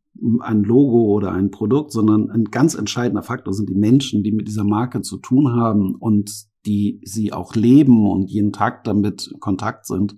ein 0.41 0.63
Logo 0.63 1.05
oder 1.13 1.31
ein 1.31 1.51
Produkt, 1.51 1.91
sondern 1.91 2.29
ein 2.29 2.45
ganz 2.45 2.75
entscheidender 2.75 3.23
Faktor 3.23 3.53
sind 3.53 3.69
die 3.69 3.75
Menschen, 3.75 4.23
die 4.23 4.31
mit 4.31 4.47
dieser 4.47 4.63
Marke 4.63 5.01
zu 5.01 5.17
tun 5.17 5.53
haben 5.53 5.95
und 5.95 6.31
die 6.65 7.01
sie 7.03 7.33
auch 7.33 7.55
leben 7.55 8.09
und 8.09 8.29
jeden 8.29 8.53
Tag 8.53 8.83
damit 8.83 9.29
in 9.33 9.39
Kontakt 9.39 9.85
sind. 9.85 10.17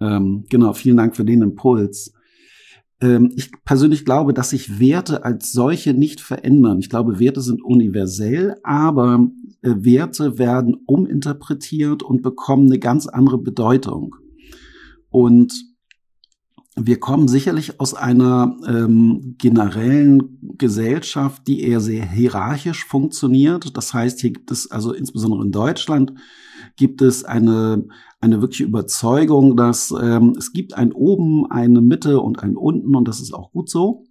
Ähm, 0.00 0.44
genau, 0.48 0.72
vielen 0.72 0.96
Dank 0.96 1.16
für 1.16 1.24
den 1.24 1.42
Impuls. 1.42 2.12
Ähm, 3.00 3.32
ich 3.34 3.50
persönlich 3.64 4.04
glaube, 4.04 4.34
dass 4.34 4.50
sich 4.50 4.78
Werte 4.78 5.24
als 5.24 5.52
solche 5.52 5.94
nicht 5.94 6.20
verändern. 6.20 6.78
Ich 6.78 6.88
glaube, 6.88 7.18
Werte 7.18 7.40
sind 7.40 7.62
universell, 7.62 8.56
aber 8.62 9.28
äh, 9.62 9.74
Werte 9.78 10.38
werden 10.38 10.76
uminterpretiert 10.86 12.02
und 12.02 12.22
bekommen 12.22 12.66
eine 12.66 12.78
ganz 12.78 13.06
andere 13.06 13.38
Bedeutung. 13.38 14.16
Und 15.10 15.71
wir 16.74 16.98
kommen 17.00 17.28
sicherlich 17.28 17.80
aus 17.80 17.94
einer 17.94 18.56
ähm, 18.66 19.34
generellen 19.38 20.38
Gesellschaft, 20.56 21.46
die 21.46 21.62
eher 21.62 21.80
sehr 21.80 22.04
hierarchisch 22.08 22.84
funktioniert. 22.84 23.76
Das 23.76 23.92
heißt, 23.92 24.20
hier 24.20 24.32
gibt 24.32 24.50
es 24.50 24.70
also 24.70 24.92
insbesondere 24.92 25.44
in 25.44 25.52
Deutschland 25.52 26.14
gibt 26.76 27.02
es 27.02 27.24
eine 27.24 27.84
eine 28.22 28.40
wirkliche 28.40 28.64
Überzeugung, 28.64 29.56
dass 29.56 29.92
ähm, 30.00 30.34
es 30.38 30.52
gibt 30.52 30.74
ein 30.74 30.92
oben, 30.92 31.50
eine 31.50 31.80
Mitte 31.80 32.20
und 32.20 32.38
ein 32.38 32.56
unten 32.56 32.94
und 32.94 33.08
das 33.08 33.20
ist 33.20 33.34
auch 33.34 33.50
gut 33.50 33.68
so. 33.68 34.04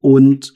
Und 0.00 0.52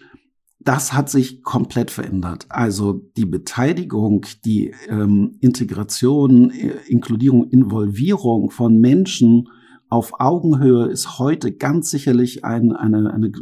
das 0.61 0.93
hat 0.93 1.09
sich 1.09 1.43
komplett 1.43 1.91
verändert. 1.91 2.45
Also 2.51 2.93
die 3.17 3.25
Beteiligung, 3.25 4.27
die 4.45 4.75
ähm, 4.89 5.39
Integration, 5.41 6.51
äh, 6.51 6.75
Inkludierung, 6.87 7.49
Involvierung 7.49 8.51
von 8.51 8.79
Menschen 8.79 9.49
auf 9.89 10.21
Augenhöhe 10.21 10.87
ist 10.87 11.19
heute 11.19 11.53
ganz 11.53 11.91
sicherlich 11.91 12.45
ein, 12.45 12.73
eine, 12.73 13.13
eine 13.13 13.33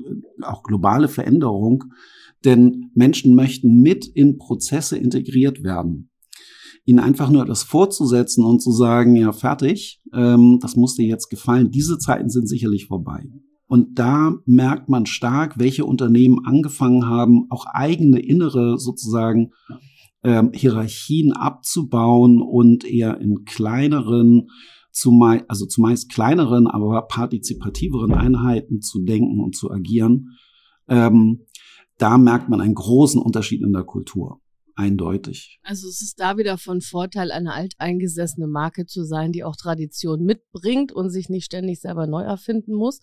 auch 0.43 0.63
globale 0.63 1.09
Veränderung, 1.09 1.85
denn 2.45 2.91
Menschen 2.95 3.35
möchten 3.35 3.81
mit 3.83 4.07
in 4.07 4.39
Prozesse 4.39 4.97
integriert 4.97 5.63
werden. 5.63 6.11
Ihnen 6.85 7.01
einfach 7.01 7.31
nur 7.31 7.45
das 7.45 7.65
vorzusetzen 7.65 8.45
und 8.45 8.63
zu 8.63 8.71
sagen, 8.71 9.17
ja, 9.17 9.33
fertig, 9.33 10.01
ähm, 10.15 10.59
das 10.61 10.77
muss 10.77 10.95
dir 10.95 11.07
jetzt 11.07 11.29
gefallen, 11.31 11.73
diese 11.73 11.99
Zeiten 11.99 12.31
sind 12.31 12.49
sicherlich 12.49 12.87
vorbei. 12.87 13.25
Und 13.67 13.99
da 13.99 14.35
merkt 14.45 14.89
man 14.89 15.07
stark, 15.07 15.59
welche 15.59 15.85
Unternehmen 15.85 16.45
angefangen 16.45 17.07
haben, 17.07 17.47
auch 17.51 17.67
eigene 17.67 18.21
innere 18.21 18.79
sozusagen 18.79 19.51
ähm, 20.23 20.53
Hierarchien 20.55 21.33
abzubauen 21.33 22.41
und 22.41 22.85
eher 22.85 23.21
in 23.21 23.45
kleineren 23.45 24.49
zumeist, 24.97 25.45
also 25.49 25.67
zumeist 25.67 26.11
kleineren, 26.11 26.67
aber 26.67 27.03
partizipativeren 27.03 28.13
Einheiten 28.13 28.81
zu 28.81 29.05
denken 29.05 29.41
und 29.41 29.55
zu 29.55 29.71
agieren, 29.71 30.39
ähm, 30.89 31.47
da 31.99 32.19
merkt 32.19 32.49
man 32.49 32.61
einen 32.61 32.75
großen 32.75 33.21
Unterschied 33.21 33.63
in 33.63 33.73
der 33.73 33.85
Kultur 33.85 34.41
eindeutig. 34.77 35.59
Also 35.63 35.89
es 35.89 36.03
ist 36.03 36.21
da 36.21 36.37
wieder 36.37 36.59
von 36.59 36.83
Vorteil, 36.83 37.33
eine 37.33 37.55
alteingesessene 37.55 38.47
Marke 38.47 38.87
zu 38.87 39.05
sein, 39.05 39.33
die 39.33 39.43
auch 39.43 39.57
Tradition 39.57 40.23
mitbringt 40.23 40.93
und 40.93 41.11
sich 41.11 41.31
nicht 41.31 41.47
ständig 41.47 41.81
selber 41.81 42.07
neu 42.07 42.23
erfinden 42.23 42.75
muss. 42.75 43.01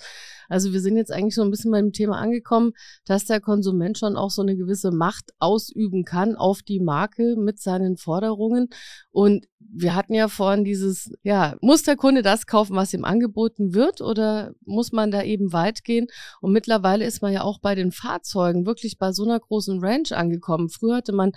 Also 0.48 0.72
wir 0.72 0.82
sind 0.82 0.98
jetzt 0.98 1.12
eigentlich 1.12 1.36
so 1.36 1.42
ein 1.42 1.50
bisschen 1.50 1.72
beim 1.72 1.92
Thema 1.92 2.20
angekommen, 2.20 2.74
dass 3.06 3.26
der 3.26 3.42
Konsument 3.42 3.98
schon 3.98 4.16
auch 4.16 4.30
so 4.30 4.44
eine 4.44 4.56
gewisse 4.56 4.92
Macht 4.92 5.32
ausüben 5.40 6.06
kann 6.06 6.36
auf 6.36 6.62
die 6.62 6.80
Marke 6.80 7.36
mit 7.38 7.60
seinen 7.60 7.98
Forderungen. 7.98 8.70
Und 9.12 9.48
wir 9.60 9.96
hatten 9.96 10.14
ja 10.14 10.28
vorhin 10.28 10.64
dieses, 10.64 11.12
ja, 11.24 11.56
muss 11.62 11.84
der 11.84 11.96
Kunde 11.96 12.22
das 12.22 12.46
kaufen, 12.46 12.76
was 12.76 12.94
ihm 12.94 13.06
angeboten 13.06 13.74
wird 13.74 14.02
oder 14.02 14.54
muss 14.66 14.92
man 14.92 15.10
da 15.10 15.24
eben 15.24 15.54
weit 15.54 15.84
gehen? 15.84 16.08
Und 16.42 16.52
mittlerweile 16.52 17.06
ist 17.06 17.22
man 17.22 17.34
ja 17.34 17.42
auch 17.42 17.60
bei 17.60 17.74
den 17.74 17.92
Fahrzeugen 17.92 18.66
wirklich 18.66 18.98
bei 18.98 19.12
so 19.12 19.24
einer 19.24 19.40
großen 19.40 19.80
Range 19.80 20.10
angekommen. 20.12 20.70
Früher 20.70 20.98
hatte 20.98 21.14
man 21.14 21.32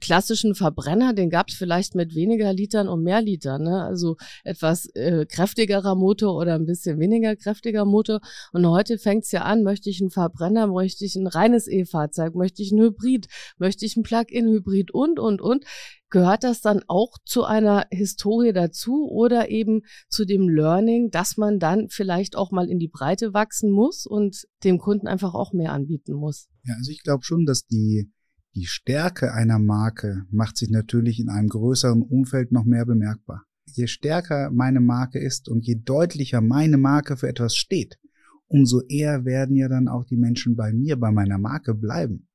Klassischen 0.00 0.54
Verbrenner, 0.54 1.12
den 1.12 1.30
gab 1.30 1.48
es 1.48 1.54
vielleicht 1.54 1.94
mit 1.94 2.14
weniger 2.14 2.52
Litern 2.52 2.88
und 2.88 3.02
mehr 3.02 3.20
Litern. 3.22 3.62
Ne? 3.62 3.82
Also 3.82 4.16
etwas 4.44 4.86
äh, 4.94 5.26
kräftigerer 5.26 5.94
Motor 5.94 6.36
oder 6.36 6.54
ein 6.54 6.66
bisschen 6.66 6.98
weniger 6.98 7.36
kräftiger 7.36 7.84
Motor. 7.84 8.20
Und 8.52 8.66
heute 8.66 8.98
fängt 8.98 9.24
es 9.24 9.32
ja 9.32 9.42
an, 9.42 9.62
möchte 9.62 9.90
ich 9.90 10.00
einen 10.00 10.10
Verbrenner, 10.10 10.66
möchte 10.66 11.04
ich 11.04 11.16
ein 11.16 11.26
reines 11.26 11.66
E-Fahrzeug, 11.66 12.34
möchte 12.34 12.62
ich 12.62 12.72
ein 12.72 12.80
Hybrid, 12.80 13.26
möchte 13.58 13.84
ich 13.86 13.96
ein 13.96 14.02
Plug-in-Hybrid 14.02 14.92
und, 14.92 15.18
und, 15.18 15.40
und. 15.40 15.64
Gehört 16.12 16.44
das 16.44 16.60
dann 16.60 16.82
auch 16.88 17.16
zu 17.24 17.44
einer 17.44 17.86
Historie 17.90 18.52
dazu 18.52 19.08
oder 19.10 19.48
eben 19.48 19.80
zu 20.10 20.26
dem 20.26 20.46
Learning, 20.46 21.10
dass 21.10 21.38
man 21.38 21.58
dann 21.58 21.88
vielleicht 21.88 22.36
auch 22.36 22.50
mal 22.50 22.68
in 22.68 22.78
die 22.78 22.88
Breite 22.88 23.32
wachsen 23.32 23.70
muss 23.70 24.04
und 24.04 24.46
dem 24.62 24.78
Kunden 24.78 25.06
einfach 25.06 25.32
auch 25.34 25.54
mehr 25.54 25.72
anbieten 25.72 26.12
muss? 26.12 26.48
Ja, 26.64 26.74
also 26.76 26.90
ich 26.90 27.02
glaube 27.02 27.24
schon, 27.24 27.46
dass 27.46 27.64
die, 27.64 28.12
die 28.54 28.66
Stärke 28.66 29.32
einer 29.32 29.58
Marke 29.58 30.26
macht 30.30 30.56
sich 30.56 30.70
natürlich 30.70 31.20
in 31.20 31.28
einem 31.28 31.48
größeren 31.48 32.02
Umfeld 32.02 32.52
noch 32.52 32.64
mehr 32.64 32.84
bemerkbar. 32.84 33.44
Je 33.64 33.86
stärker 33.86 34.50
meine 34.50 34.80
Marke 34.80 35.18
ist 35.18 35.48
und 35.48 35.66
je 35.66 35.76
deutlicher 35.76 36.40
meine 36.40 36.76
Marke 36.76 37.16
für 37.16 37.28
etwas 37.28 37.56
steht, 37.56 37.98
umso 38.46 38.82
eher 38.82 39.24
werden 39.24 39.56
ja 39.56 39.68
dann 39.68 39.88
auch 39.88 40.04
die 40.04 40.16
Menschen 40.16 40.56
bei 40.56 40.72
mir, 40.72 40.96
bei 40.98 41.10
meiner 41.10 41.38
Marke 41.38 41.74
bleiben. 41.74 42.28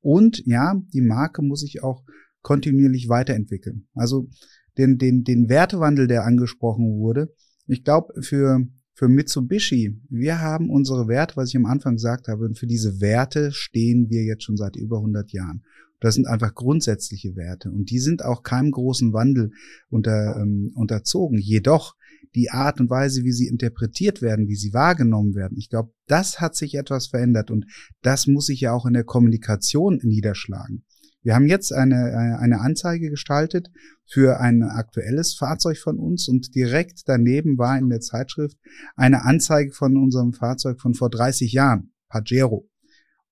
Und 0.00 0.42
ja, 0.44 0.80
die 0.92 1.00
Marke 1.00 1.40
muss 1.40 1.60
sich 1.60 1.82
auch 1.82 2.04
kontinuierlich 2.42 3.08
weiterentwickeln. 3.08 3.88
Also 3.94 4.28
den, 4.76 4.98
den, 4.98 5.24
den 5.24 5.48
Wertewandel, 5.48 6.06
der 6.06 6.24
angesprochen 6.24 6.98
wurde. 6.98 7.32
Ich 7.66 7.84
glaube, 7.84 8.20
für, 8.22 8.60
für 8.94 9.08
Mitsubishi, 9.08 10.00
wir 10.08 10.40
haben 10.40 10.70
unsere 10.70 11.08
Werte, 11.08 11.36
was 11.36 11.48
ich 11.48 11.56
am 11.56 11.66
Anfang 11.66 11.94
gesagt 11.94 12.28
habe, 12.28 12.44
und 12.44 12.58
für 12.58 12.68
diese 12.68 13.00
Werte 13.00 13.50
stehen 13.52 14.08
wir 14.08 14.22
jetzt 14.22 14.44
schon 14.44 14.56
seit 14.56 14.76
über 14.76 14.98
100 14.98 15.32
Jahren. 15.32 15.64
Das 16.00 16.14
sind 16.14 16.26
einfach 16.26 16.54
grundsätzliche 16.54 17.34
Werte 17.34 17.70
und 17.70 17.90
die 17.90 17.98
sind 17.98 18.24
auch 18.24 18.42
keinem 18.42 18.70
großen 18.70 19.12
Wandel 19.12 19.52
unter, 19.88 20.36
ähm, 20.36 20.70
unterzogen. 20.74 21.38
Jedoch 21.38 21.96
die 22.34 22.50
Art 22.50 22.78
und 22.80 22.90
Weise, 22.90 23.24
wie 23.24 23.32
sie 23.32 23.48
interpretiert 23.48 24.20
werden, 24.20 24.48
wie 24.48 24.56
sie 24.56 24.72
wahrgenommen 24.74 25.34
werden, 25.34 25.56
ich 25.56 25.70
glaube, 25.70 25.92
das 26.06 26.40
hat 26.40 26.56
sich 26.56 26.74
etwas 26.74 27.06
verändert 27.06 27.50
und 27.50 27.66
das 28.02 28.26
muss 28.26 28.46
sich 28.46 28.60
ja 28.60 28.72
auch 28.72 28.86
in 28.86 28.92
der 28.92 29.04
Kommunikation 29.04 29.98
niederschlagen. 30.02 30.84
Wir 31.24 31.34
haben 31.34 31.46
jetzt 31.46 31.72
eine, 31.72 32.10
äh, 32.10 32.42
eine 32.42 32.60
Anzeige 32.60 33.10
gestaltet 33.10 33.70
für 34.06 34.40
ein 34.40 34.62
aktuelles 34.62 35.34
Fahrzeug 35.34 35.78
von 35.78 35.98
uns 35.98 36.28
und 36.28 36.54
direkt 36.54 37.02
daneben 37.06 37.58
war 37.58 37.76
in 37.78 37.88
der 37.88 38.00
Zeitschrift 38.00 38.58
eine 38.94 39.24
Anzeige 39.24 39.72
von 39.72 39.96
unserem 39.96 40.34
Fahrzeug 40.34 40.80
von 40.80 40.94
vor 40.94 41.08
30 41.10 41.52
Jahren, 41.52 41.92
Pajero. 42.08 42.68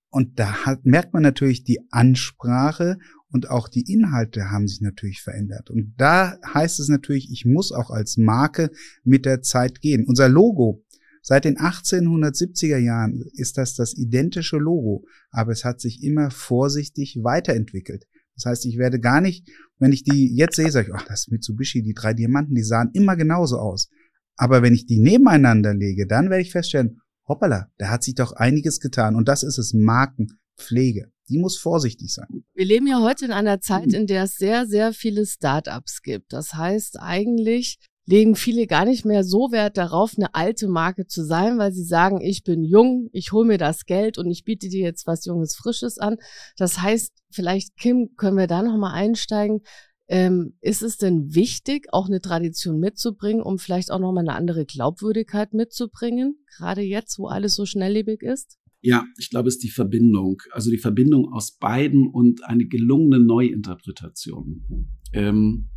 Und 0.09 0.39
da 0.39 0.65
hat, 0.65 0.85
merkt 0.85 1.13
man 1.13 1.23
natürlich 1.23 1.65
die 1.65 1.81
Ansprache 1.91 2.99
und 3.31 3.51
auch 3.51 3.69
die 3.69 3.93
Inhalte 3.93 4.51
haben 4.51 4.67
sich 4.69 4.81
natürlich 4.81 5.23
verändert. 5.23 5.71
Und 5.71 5.95
da 5.99 6.39
heißt 6.53 6.81
es 6.81 6.89
natürlich, 6.89 7.31
ich 7.31 7.45
muss 7.45 7.73
auch 7.73 7.91
als 7.91 8.17
Marke 8.17 8.71
mit 9.05 9.27
der 9.27 9.43
Zeit 9.43 9.81
gehen. 9.81 10.07
Unser 10.07 10.29
Logo 10.29 10.83
Seit 11.23 11.45
den 11.45 11.57
1870er 11.57 12.79
Jahren 12.79 13.25
ist 13.33 13.57
das 13.57 13.75
das 13.75 13.95
identische 13.95 14.57
Logo, 14.57 15.07
aber 15.31 15.53
es 15.53 15.65
hat 15.65 15.81
sich 15.81 16.03
immer 16.03 16.31
vorsichtig 16.31 17.21
weiterentwickelt. 17.23 18.07
Das 18.35 18.47
heißt, 18.47 18.67
ich 18.67 18.77
werde 18.77 18.99
gar 18.99 19.21
nicht, 19.21 19.49
wenn 19.79 19.93
ich 19.93 20.03
die 20.03 20.35
jetzt 20.35 20.57
sehe, 20.57 20.71
sage 20.71 20.89
ich, 20.89 20.95
ach, 20.95 21.07
das 21.07 21.21
ist 21.21 21.31
Mitsubishi, 21.31 21.83
die 21.83 21.95
drei 21.95 22.13
Diamanten, 22.13 22.55
die 22.55 22.65
sahen 22.65 22.91
immer 22.93 23.17
genauso 23.17 23.59
aus. 23.59 23.89
Aber 24.37 24.63
wenn 24.63 24.75
ich 24.75 24.87
die 24.87 24.99
nebeneinander 24.99 25.75
lege, 25.75 26.07
dann 26.09 26.29
werde 26.29 26.43
ich 26.43 26.51
feststellen, 26.51 27.01
hoppala, 27.29 27.71
da 27.79 27.91
hat 27.91 28.03
sich 28.03 28.15
doch 28.15 28.33
einiges 28.33 28.81
getan. 28.81 29.15
Und 29.15 29.29
das 29.29 29.45
ist 29.45 29.59
es, 29.59 29.73
Markenpflege. 29.75 31.13
Die 31.29 31.39
muss 31.39 31.57
vorsichtig 31.57 32.13
sein. 32.13 32.45
Wir 32.55 32.65
leben 32.65 32.87
ja 32.89 33.01
heute 33.01 33.27
in 33.27 33.31
einer 33.31 33.61
Zeit, 33.61 33.93
in 33.93 34.07
der 34.07 34.25
es 34.25 34.37
sehr, 34.37 34.67
sehr 34.67 34.93
viele 34.93 35.25
Startups 35.25 36.03
gibt. 36.03 36.33
Das 36.33 36.55
heißt, 36.55 36.99
eigentlich 36.99 37.79
legen 38.05 38.35
viele 38.35 38.67
gar 38.67 38.85
nicht 38.85 39.05
mehr 39.05 39.25
so 39.25 39.53
Wert 39.53 39.77
darauf, 39.77 40.15
eine 40.17 40.35
alte 40.35 40.69
Marke 40.69 41.07
zu 41.07 41.25
sein, 41.25 41.59
weil 41.59 41.73
sie 41.73 41.85
sagen, 41.85 42.21
ich 42.21 42.43
bin 42.43 42.65
jung, 42.65 43.09
ich 43.13 43.33
hole 43.33 43.47
mir 43.47 43.59
das 43.59 43.87
Geld 43.87 44.19
und 44.19 44.31
ich 44.31 44.45
biete 44.45 44.69
dir 44.69 44.83
jetzt 44.83 45.07
was 45.07 45.25
Junges, 45.25 45.55
Frisches 45.55 45.99
an. 45.99 46.17
Das 46.57 46.81
heißt, 46.83 47.13
vielleicht, 47.31 47.77
Kim, 47.77 48.11
können 48.17 48.37
wir 48.37 48.47
da 48.47 48.63
nochmal 48.63 48.95
einsteigen. 48.95 49.61
Ähm, 50.09 50.57
ist 50.61 50.83
es 50.83 50.99
denn 50.99 51.35
wichtig, 51.35 51.87
auch 51.93 52.07
eine 52.07 52.21
Tradition 52.21 52.79
mitzubringen, 52.79 53.41
um 53.41 53.59
vielleicht 53.59 53.91
auch 53.91 54.01
nochmal 54.01 54.27
eine 54.27 54.37
andere 54.37 54.67
Glaubwürdigkeit 54.67 55.55
mitzubringen, 55.55 56.45
gerade 56.57 56.83
jetzt, 56.83 57.19
wo 57.19 57.29
alles 57.29 57.55
so 57.55 57.65
schnelllebig 57.65 58.23
ist? 58.23 58.59
Ja, 58.85 59.05
ich 59.17 59.31
glaube, 59.31 59.49
es 59.49 59.55
ist 59.55 59.63
die 59.63 59.71
Verbindung. 59.71 60.43
Also 60.51 60.71
die 60.71 60.79
Verbindung 60.79 61.33
aus 61.33 61.57
beiden 61.57 62.09
und 62.09 62.45
eine 62.45 62.67
gelungene 62.67 63.21
Neuinterpretation. 63.21 64.89
Ähm, 65.13 65.71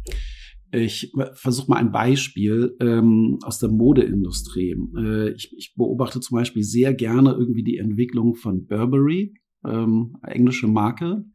ich 0.75 1.11
versuche 1.33 1.71
mal 1.71 1.77
ein 1.77 1.91
Beispiel 1.91 2.75
ähm, 2.79 3.39
aus 3.43 3.59
der 3.59 3.69
Modeindustrie. 3.69 4.75
Äh, 4.97 5.31
ich, 5.31 5.53
ich, 5.57 5.73
beobachte 5.75 6.19
zum 6.19 6.37
Beispiel 6.37 6.63
sehr 6.63 6.93
gerne 6.93 7.31
irgendwie 7.31 7.63
die 7.63 7.77
Entwicklung 7.77 8.35
von 8.35 8.65
Burberry, 8.65 9.33
ähm, 9.65 10.17
englische 10.23 10.67
Marke. 10.67 11.25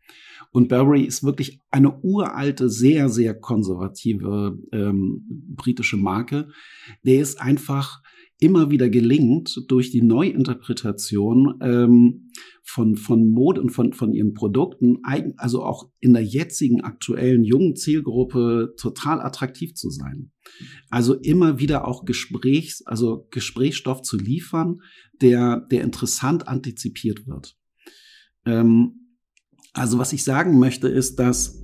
Und 0.53 0.68
Burberry 0.68 1.03
ist 1.03 1.22
wirklich 1.22 1.61
eine 1.70 2.00
uralte, 2.03 2.68
sehr, 2.68 3.09
sehr 3.09 3.35
konservative 3.38 4.59
ähm, 4.72 5.24
britische 5.57 5.96
Marke. 5.96 6.48
Der 7.05 7.20
ist 7.20 7.40
einfach 7.40 8.03
immer 8.40 8.70
wieder 8.70 8.88
gelingt 8.88 9.64
durch 9.68 9.90
die 9.90 10.03
Neuinterpretation 10.03 11.59
ähm, 11.61 12.31
von, 12.64 12.96
von 12.96 13.29
Mode 13.29 13.61
und 13.61 13.70
von, 13.70 13.92
von 13.92 14.12
ihren 14.14 14.33
Produkten, 14.33 14.98
also 15.37 15.62
auch 15.62 15.90
in 16.00 16.14
der 16.14 16.24
jetzigen 16.24 16.81
aktuellen 16.81 17.44
jungen 17.44 17.76
Zielgruppe 17.76 18.74
total 18.79 19.20
attraktiv 19.20 19.74
zu 19.74 19.90
sein. 19.90 20.33
Also 20.88 21.14
immer 21.14 21.59
wieder 21.59 21.87
auch 21.87 22.05
Gesprächs, 22.05 22.83
also 22.87 23.26
Gesprächsstoff 23.31 24.03
zu 24.03 24.16
liefern, 24.16 24.81
der, 25.20 25.66
der 25.70 25.83
interessant 25.83 26.48
antizipiert 26.48 27.26
wird. 27.26 27.57
Ähm, 28.46 29.16
also 29.74 29.98
was 29.98 30.12
ich 30.12 30.24
sagen 30.24 30.59
möchte, 30.59 30.88
ist, 30.88 31.16
dass 31.16 31.62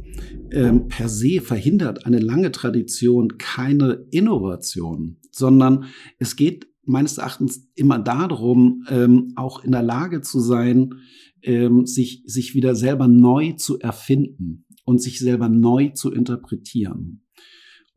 ähm, 0.50 0.88
per 0.88 1.08
se 1.08 1.40
verhindert 1.40 2.06
eine 2.06 2.18
lange 2.18 2.52
Tradition 2.52 3.38
keine 3.38 4.06
Innovation, 4.10 5.16
sondern 5.30 5.84
es 6.18 6.36
geht 6.36 6.68
meines 6.84 7.18
Erachtens 7.18 7.68
immer 7.74 7.98
darum, 7.98 8.84
ähm, 8.88 9.32
auch 9.36 9.62
in 9.64 9.72
der 9.72 9.82
Lage 9.82 10.20
zu 10.20 10.40
sein, 10.40 10.94
ähm, 11.42 11.84
sich, 11.84 12.22
sich 12.26 12.54
wieder 12.54 12.74
selber 12.74 13.08
neu 13.08 13.52
zu 13.52 13.78
erfinden 13.78 14.64
und 14.84 15.02
sich 15.02 15.18
selber 15.18 15.48
neu 15.48 15.90
zu 15.90 16.12
interpretieren. 16.12 17.25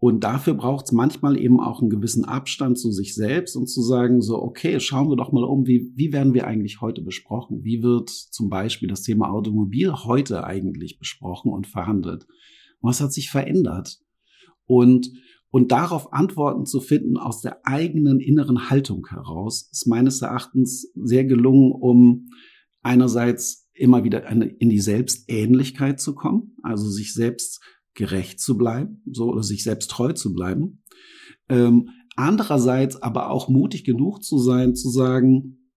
Und 0.01 0.23
dafür 0.23 0.53
braucht 0.53 0.85
es 0.85 0.91
manchmal 0.93 1.37
eben 1.37 1.59
auch 1.59 1.81
einen 1.81 1.89
gewissen 1.89 2.23
Abstand 2.23 2.79
zu 2.79 2.89
sich 2.89 3.15
selbst 3.15 3.57
und 3.57 3.67
zu 3.67 3.81
sagen, 3.81 4.21
so, 4.21 4.41
okay, 4.41 4.79
schauen 4.79 5.09
wir 5.09 5.17
doch 5.17 5.33
mal 5.33 5.43
um, 5.43 5.67
wie, 5.67 5.91
wie 5.95 6.13
werden 6.13 6.33
wir 6.33 6.47
eigentlich 6.47 6.79
heute 6.79 7.01
besprochen? 7.01 7.63
Wie 7.63 7.83
wird 7.83 8.09
zum 8.09 8.49
Beispiel 8.49 8.87
das 8.87 9.01
Thema 9.01 9.29
Automobil 9.29 9.93
heute 9.93 10.45
eigentlich 10.45 10.99
besprochen 10.99 11.51
und 11.51 11.67
verhandelt? 11.67 12.27
Was 12.79 13.01
hat 13.01 13.11
sich 13.11 13.29
verändert? 13.29 13.99
Und 14.65 15.11
und 15.51 15.71
darauf 15.71 16.13
Antworten 16.13 16.65
zu 16.65 16.79
finden 16.79 17.17
aus 17.17 17.41
der 17.41 17.65
eigenen 17.65 18.19
inneren 18.19 18.69
Haltung 18.69 19.07
heraus, 19.09 19.69
ist 19.71 19.87
meines 19.87 20.21
Erachtens 20.21 20.91
sehr 20.95 21.25
gelungen, 21.25 21.71
um 21.71 22.29
einerseits 22.81 23.67
immer 23.73 24.03
wieder 24.03 24.27
in 24.29 24.69
die 24.69 24.79
Selbstähnlichkeit 24.79 25.99
zu 25.99 26.13
kommen, 26.13 26.55
also 26.61 26.87
sich 26.89 27.13
selbst 27.13 27.61
gerecht 27.99 28.39
zu 28.39 28.57
bleiben, 28.57 29.03
so 29.11 29.25
oder 29.25 29.43
sich 29.43 29.61
selbst 29.63 29.91
treu 29.91 30.13
zu 30.13 30.33
bleiben. 30.33 30.83
Ähm, 31.49 31.89
andererseits 32.15 32.95
aber 33.01 33.29
auch 33.29 33.49
mutig 33.49 33.83
genug 33.83 34.23
zu 34.23 34.39
sein, 34.39 34.73
zu 34.73 34.89
sagen, 34.89 35.69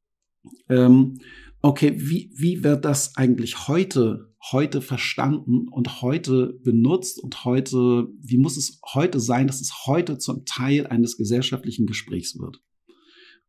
ähm, 0.68 1.18
okay, 1.62 1.94
wie, 1.98 2.32
wie 2.36 2.62
wird 2.62 2.84
das 2.84 3.16
eigentlich 3.16 3.66
heute 3.66 4.32
heute 4.50 4.80
verstanden 4.80 5.68
und 5.68 6.02
heute 6.02 6.58
benutzt 6.64 7.22
und 7.22 7.44
heute, 7.44 8.08
wie 8.20 8.38
muss 8.38 8.56
es 8.56 8.80
heute 8.92 9.20
sein, 9.20 9.46
dass 9.46 9.60
es 9.60 9.86
heute 9.86 10.18
zum 10.18 10.44
Teil 10.44 10.86
eines 10.88 11.16
gesellschaftlichen 11.16 11.86
Gesprächs 11.86 12.38
wird. 12.38 12.60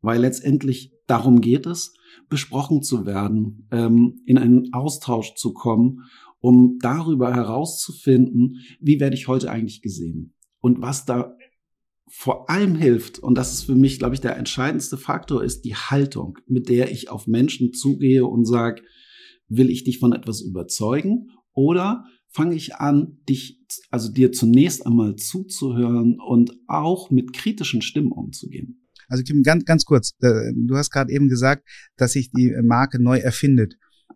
Weil 0.01 0.21
letztendlich 0.21 0.93
darum 1.07 1.41
geht 1.41 1.65
es, 1.65 1.95
besprochen 2.29 2.83
zu 2.83 3.05
werden, 3.07 3.67
ähm, 3.71 4.21
in 4.25 4.37
einen 4.37 4.71
Austausch 4.73 5.33
zu 5.33 5.53
kommen, 5.53 6.03
um 6.43 6.77
darüber 6.81 7.33
herauszufinden, 7.33 8.59
wie 8.81 8.99
werde 8.99 9.15
ich 9.15 9.29
heute 9.29 9.49
eigentlich 9.49 9.81
gesehen. 9.81 10.33
Und 10.59 10.81
was 10.81 11.05
da 11.05 11.37
vor 12.09 12.49
allem 12.49 12.75
hilft, 12.75 13.17
und 13.17 13.37
das 13.37 13.53
ist 13.53 13.63
für 13.63 13.75
mich, 13.75 13.97
glaube 13.97 14.13
ich, 14.13 14.19
der 14.19 14.35
entscheidendste 14.35 14.97
Faktor, 14.97 15.41
ist 15.41 15.61
die 15.61 15.75
Haltung, 15.75 16.37
mit 16.45 16.67
der 16.67 16.91
ich 16.91 17.09
auf 17.09 17.27
Menschen 17.27 17.71
zugehe 17.71 18.25
und 18.25 18.43
sage, 18.43 18.81
will 19.47 19.69
ich 19.69 19.85
dich 19.85 19.99
von 19.99 20.11
etwas 20.11 20.41
überzeugen 20.41 21.29
oder 21.53 22.03
fange 22.27 22.55
ich 22.55 22.75
an, 22.75 23.19
dich, 23.29 23.61
also 23.89 24.11
dir 24.11 24.33
zunächst 24.33 24.85
einmal 24.85 25.15
zuzuhören 25.15 26.19
und 26.19 26.51
auch 26.67 27.09
mit 27.09 27.31
kritischen 27.31 27.81
Stimmen 27.81 28.11
umzugehen? 28.11 28.85
Also 29.07 29.23
Kim, 29.23 29.43
ganz, 29.43 29.63
ganz 29.63 29.85
kurz, 29.85 30.11
äh, 30.19 30.51
du 30.53 30.75
hast 30.75 30.89
gerade 30.89 31.13
eben 31.13 31.29
gesagt, 31.29 31.65
dass 31.95 32.11
sich 32.11 32.31
die 32.31 32.53
Marke 32.63 33.01
neu 33.01 33.19
erfindet. 33.19 33.75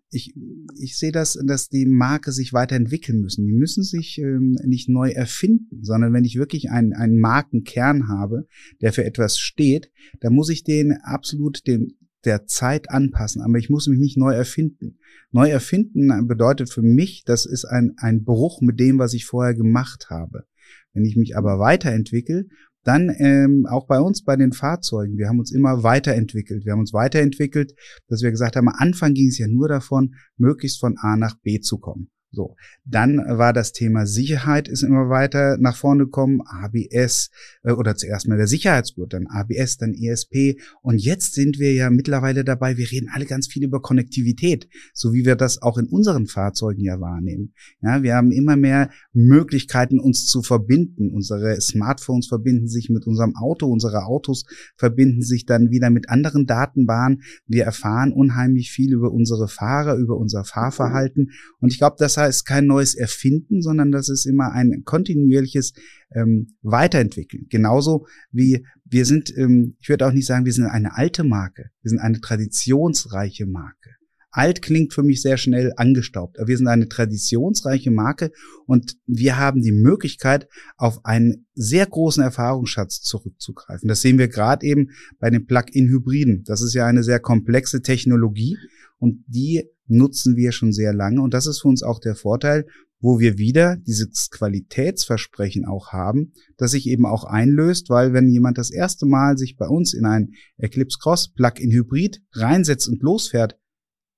Ich, 0.09 0.33
ich 0.79 0.97
sehe 0.97 1.11
das, 1.11 1.37
dass 1.45 1.69
die 1.69 1.85
Marke 1.85 2.31
sich 2.31 2.53
weiterentwickeln 2.53 3.19
müssen. 3.19 3.45
Die 3.45 3.53
müssen 3.53 3.83
sich 3.83 4.17
ähm, 4.19 4.57
nicht 4.63 4.89
neu 4.89 5.09
erfinden, 5.09 5.83
sondern 5.83 6.13
wenn 6.13 6.23
ich 6.23 6.37
wirklich 6.37 6.69
einen, 6.69 6.93
einen 6.93 7.19
Markenkern 7.19 8.07
habe, 8.07 8.47
der 8.81 8.93
für 8.93 9.03
etwas 9.03 9.37
steht, 9.37 9.91
dann 10.21 10.33
muss 10.33 10.49
ich 10.49 10.63
den 10.63 10.93
absolut 10.93 11.67
dem, 11.67 11.93
der 12.23 12.45
Zeit 12.45 12.89
anpassen. 12.89 13.41
Aber 13.41 13.57
ich 13.57 13.69
muss 13.69 13.87
mich 13.87 13.99
nicht 13.99 14.17
neu 14.17 14.33
erfinden. 14.33 14.97
Neu 15.31 15.49
erfinden 15.49 16.27
bedeutet 16.27 16.69
für 16.71 16.81
mich, 16.81 17.23
das 17.25 17.45
ist 17.45 17.65
ein, 17.65 17.93
ein 17.97 18.23
Bruch 18.23 18.61
mit 18.61 18.79
dem, 18.79 18.99
was 18.99 19.13
ich 19.13 19.25
vorher 19.25 19.55
gemacht 19.55 20.09
habe. 20.09 20.45
Wenn 20.93 21.05
ich 21.05 21.15
mich 21.15 21.37
aber 21.37 21.59
weiterentwickle 21.59 22.47
dann 22.87 23.13
ähm, 23.19 23.65
auch 23.69 23.85
bei 23.85 23.99
uns, 23.99 24.23
bei 24.23 24.35
den 24.35 24.53
Fahrzeugen, 24.53 25.17
wir 25.17 25.27
haben 25.27 25.39
uns 25.39 25.51
immer 25.51 25.83
weiterentwickelt. 25.83 26.65
Wir 26.65 26.71
haben 26.71 26.79
uns 26.79 26.93
weiterentwickelt, 26.93 27.73
dass 28.07 28.21
wir 28.21 28.31
gesagt 28.31 28.55
haben, 28.55 28.69
am 28.69 28.75
Anfang 28.77 29.13
ging 29.13 29.27
es 29.27 29.37
ja 29.37 29.47
nur 29.47 29.67
davon, 29.67 30.15
möglichst 30.37 30.79
von 30.79 30.97
A 30.97 31.17
nach 31.17 31.35
B 31.41 31.59
zu 31.59 31.79
kommen. 31.79 32.09
So, 32.31 32.57
dann 32.83 33.17
war 33.17 33.53
das 33.53 33.71
Thema 33.71 34.05
Sicherheit 34.05 34.67
ist 34.67 34.83
immer 34.83 35.09
weiter 35.09 35.57
nach 35.59 35.77
vorne 35.77 36.05
gekommen, 36.05 36.41
ABS 36.45 37.29
äh, 37.63 37.71
oder 37.71 37.95
zuerst 37.95 38.27
mal 38.27 38.37
der 38.37 38.47
Sicherheitsgurt, 38.47 39.13
dann 39.13 39.27
ABS, 39.27 39.77
dann 39.77 39.93
ESP 39.93 40.59
und 40.81 40.97
jetzt 40.97 41.35
sind 41.35 41.57
wir 41.57 41.73
ja 41.73 41.89
mittlerweile 41.89 42.43
dabei, 42.43 42.75
wir 42.75 42.91
reden 42.91 43.09
alle 43.13 43.25
ganz 43.25 43.47
viel 43.47 43.63
über 43.63 43.81
Konnektivität, 43.81 44.67
so 44.93 45.13
wie 45.13 45.25
wir 45.25 45.37
das 45.37 45.61
auch 45.61 45.77
in 45.77 45.87
unseren 45.87 46.27
Fahrzeugen 46.27 46.81
ja 46.83 46.99
wahrnehmen. 46.99 47.53
Ja, 47.81 48.03
wir 48.03 48.15
haben 48.15 48.31
immer 48.31 48.57
mehr 48.57 48.89
Möglichkeiten 49.13 49.99
uns 49.99 50.27
zu 50.27 50.41
verbinden. 50.41 51.11
Unsere 51.11 51.61
Smartphones 51.61 52.27
verbinden 52.27 52.67
sich 52.67 52.89
mit 52.89 53.07
unserem 53.07 53.35
Auto, 53.37 53.67
unsere 53.67 54.03
Autos 54.03 54.45
verbinden 54.75 55.21
sich 55.21 55.45
dann 55.45 55.71
wieder 55.71 55.89
mit 55.89 56.09
anderen 56.09 56.45
Datenbahnen. 56.45 57.21
Wir 57.45 57.63
erfahren 57.63 58.11
unheimlich 58.11 58.71
viel 58.71 58.91
über 58.93 59.11
unsere 59.11 59.47
Fahrer, 59.47 59.95
über 59.95 60.17
unser 60.17 60.43
Fahrverhalten 60.43 61.31
und 61.59 61.71
ich 61.71 61.77
glaube, 61.77 61.95
das 61.97 62.16
heißt 62.17 62.45
kein 62.45 62.65
neues 62.65 62.95
Erfinden, 62.95 63.61
sondern 63.61 63.91
das 63.91 64.09
ist 64.09 64.25
immer 64.25 64.51
ein 64.51 64.83
kontinuierliches 64.83 65.73
ähm, 66.13 66.55
Weiterentwickeln. 66.61 67.45
Genauso 67.49 68.07
wie 68.31 68.65
wir 68.85 69.05
sind, 69.05 69.35
ähm, 69.37 69.75
ich 69.79 69.89
würde 69.89 70.07
auch 70.07 70.13
nicht 70.13 70.25
sagen, 70.25 70.45
wir 70.45 70.53
sind 70.53 70.65
eine 70.65 70.95
alte 70.95 71.23
Marke, 71.23 71.69
wir 71.81 71.89
sind 71.89 71.99
eine 71.99 72.19
traditionsreiche 72.19 73.45
Marke. 73.45 73.91
Alt 74.37 74.61
klingt 74.61 74.93
für 74.93 75.03
mich 75.03 75.21
sehr 75.21 75.37
schnell 75.37 75.73
angestaubt, 75.77 76.37
aber 76.37 76.47
wir 76.47 76.57
sind 76.57 76.67
eine 76.67 76.87
traditionsreiche 76.87 77.89
Marke 77.89 78.31
und 78.67 78.97
wir 79.07 79.37
haben 79.37 79.61
die 79.61 79.71
Möglichkeit, 79.71 80.47
auf 80.75 81.03
einen 81.05 81.47
sehr 81.55 81.87
großen 81.87 82.21
Erfahrungsschatz 82.21 83.01
zurückzugreifen. 83.01 83.87
Das 83.87 84.01
sehen 84.01 84.19
wir 84.19 84.27
gerade 84.27 84.65
eben 84.65 84.91
bei 85.19 85.31
den 85.31 85.47
Plug-in-Hybriden. 85.47 86.43
Das 86.43 86.61
ist 86.61 86.75
ja 86.75 86.85
eine 86.85 87.03
sehr 87.03 87.19
komplexe 87.19 87.81
Technologie 87.81 88.57
und 88.99 89.23
die 89.27 89.63
nutzen 89.87 90.35
wir 90.35 90.51
schon 90.51 90.73
sehr 90.73 90.93
lange. 90.93 91.21
Und 91.21 91.33
das 91.33 91.47
ist 91.47 91.61
für 91.61 91.67
uns 91.67 91.83
auch 91.83 91.99
der 91.99 92.15
Vorteil, 92.15 92.65
wo 92.99 93.19
wir 93.19 93.37
wieder 93.37 93.77
dieses 93.77 94.29
Qualitätsversprechen 94.31 95.65
auch 95.65 95.91
haben, 95.91 96.33
das 96.57 96.71
sich 96.71 96.87
eben 96.87 97.05
auch 97.05 97.25
einlöst, 97.25 97.89
weil 97.89 98.13
wenn 98.13 98.29
jemand 98.29 98.57
das 98.57 98.71
erste 98.71 99.05
Mal 99.05 99.37
sich 99.37 99.55
bei 99.55 99.67
uns 99.67 99.93
in 99.93 100.05
ein 100.05 100.31
Eclipse 100.57 100.97
Cross 100.99 101.33
Plug-in 101.33 101.71
Hybrid 101.71 102.21
reinsetzt 102.33 102.87
und 102.87 103.03
losfährt, 103.03 103.59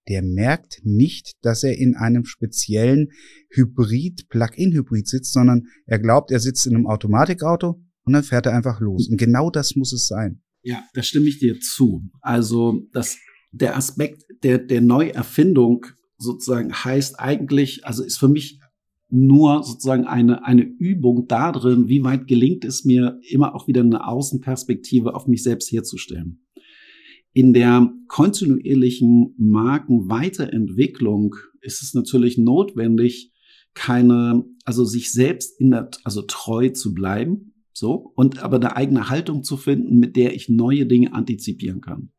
der 0.07 0.23
merkt 0.23 0.81
nicht, 0.83 1.33
dass 1.41 1.63
er 1.63 1.77
in 1.77 1.95
einem 1.95 2.25
speziellen 2.25 3.09
Hybrid, 3.51 4.27
Plug-in-Hybrid 4.29 5.07
sitzt, 5.07 5.33
sondern 5.33 5.67
er 5.85 5.99
glaubt, 5.99 6.31
er 6.31 6.39
sitzt 6.39 6.65
in 6.65 6.75
einem 6.75 6.87
Automatikauto 6.87 7.79
und 8.03 8.13
dann 8.13 8.23
fährt 8.23 8.47
er 8.47 8.55
einfach 8.55 8.79
los. 8.79 9.07
Und 9.07 9.17
genau 9.17 9.51
das 9.51 9.75
muss 9.75 9.93
es 9.93 10.07
sein. 10.07 10.41
Ja, 10.63 10.83
da 10.93 11.03
stimme 11.03 11.27
ich 11.27 11.39
dir 11.39 11.59
zu. 11.59 12.09
Also 12.21 12.81
das 12.91 13.17
der 13.51 13.75
Aspekt 13.75 14.25
der, 14.43 14.57
der 14.57 14.81
Neuerfindung 14.81 15.85
sozusagen 16.17 16.73
heißt 16.73 17.19
eigentlich, 17.19 17.85
also 17.85 18.03
ist 18.03 18.17
für 18.17 18.27
mich 18.27 18.59
nur 19.09 19.63
sozusagen 19.63 20.05
eine, 20.05 20.45
eine 20.45 20.61
Übung 20.61 21.27
darin, 21.27 21.87
wie 21.87 22.03
weit 22.03 22.27
gelingt 22.27 22.63
es 22.63 22.85
mir, 22.85 23.19
immer 23.27 23.55
auch 23.55 23.67
wieder 23.67 23.81
eine 23.81 24.07
Außenperspektive 24.07 25.15
auf 25.15 25.25
mich 25.27 25.41
selbst 25.41 25.71
herzustellen. 25.71 26.45
In 27.33 27.53
der 27.53 27.91
kontinuierlichen 28.07 29.33
Markenweiterentwicklung 29.37 31.35
ist 31.61 31.81
es 31.81 31.93
natürlich 31.93 32.37
notwendig, 32.37 33.33
keine, 33.73 34.45
also 34.65 34.83
sich 34.85 35.11
selbst 35.11 35.59
in 35.59 35.71
der, 35.71 35.89
also 36.03 36.21
treu 36.23 36.69
zu 36.69 36.93
bleiben, 36.93 37.53
so, 37.71 38.11
und 38.15 38.43
aber 38.43 38.57
eine 38.57 38.75
eigene 38.75 39.09
Haltung 39.09 39.43
zu 39.43 39.57
finden, 39.57 39.99
mit 39.99 40.15
der 40.15 40.35
ich 40.35 40.49
neue 40.49 40.85
Dinge 40.85 41.13
antizipieren 41.13 41.81
kann 41.81 42.11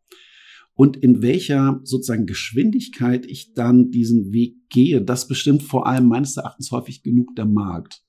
und 0.80 0.96
in 0.96 1.20
welcher 1.20 1.78
sozusagen 1.84 2.24
Geschwindigkeit 2.24 3.26
ich 3.26 3.52
dann 3.52 3.90
diesen 3.90 4.32
Weg 4.32 4.70
gehe, 4.70 5.02
das 5.02 5.28
bestimmt 5.28 5.62
vor 5.62 5.86
allem 5.86 6.08
meines 6.08 6.38
Erachtens 6.38 6.70
häufig 6.70 7.02
genug 7.02 7.36
der 7.36 7.44
Markt. 7.44 8.02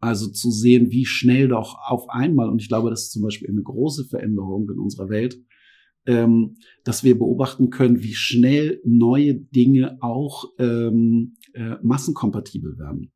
Also 0.00 0.26
zu 0.26 0.50
sehen, 0.50 0.90
wie 0.90 1.06
schnell 1.06 1.46
doch 1.46 1.76
auf 1.86 2.10
einmal, 2.10 2.48
und 2.48 2.60
ich 2.60 2.66
glaube, 2.66 2.90
das 2.90 3.04
ist 3.04 3.12
zum 3.12 3.22
Beispiel 3.22 3.48
eine 3.48 3.62
große 3.62 4.06
Veränderung 4.06 4.68
in 4.68 4.80
unserer 4.80 5.10
Welt, 5.10 5.38
ähm, 6.04 6.56
dass 6.82 7.04
wir 7.04 7.16
beobachten 7.16 7.70
können, 7.70 8.02
wie 8.02 8.14
schnell 8.14 8.80
neue 8.84 9.36
Dinge 9.36 9.98
auch 10.02 10.46
ähm, 10.58 11.36
äh, 11.54 11.76
massenkompatibel 11.84 12.80
werden. 12.80 13.12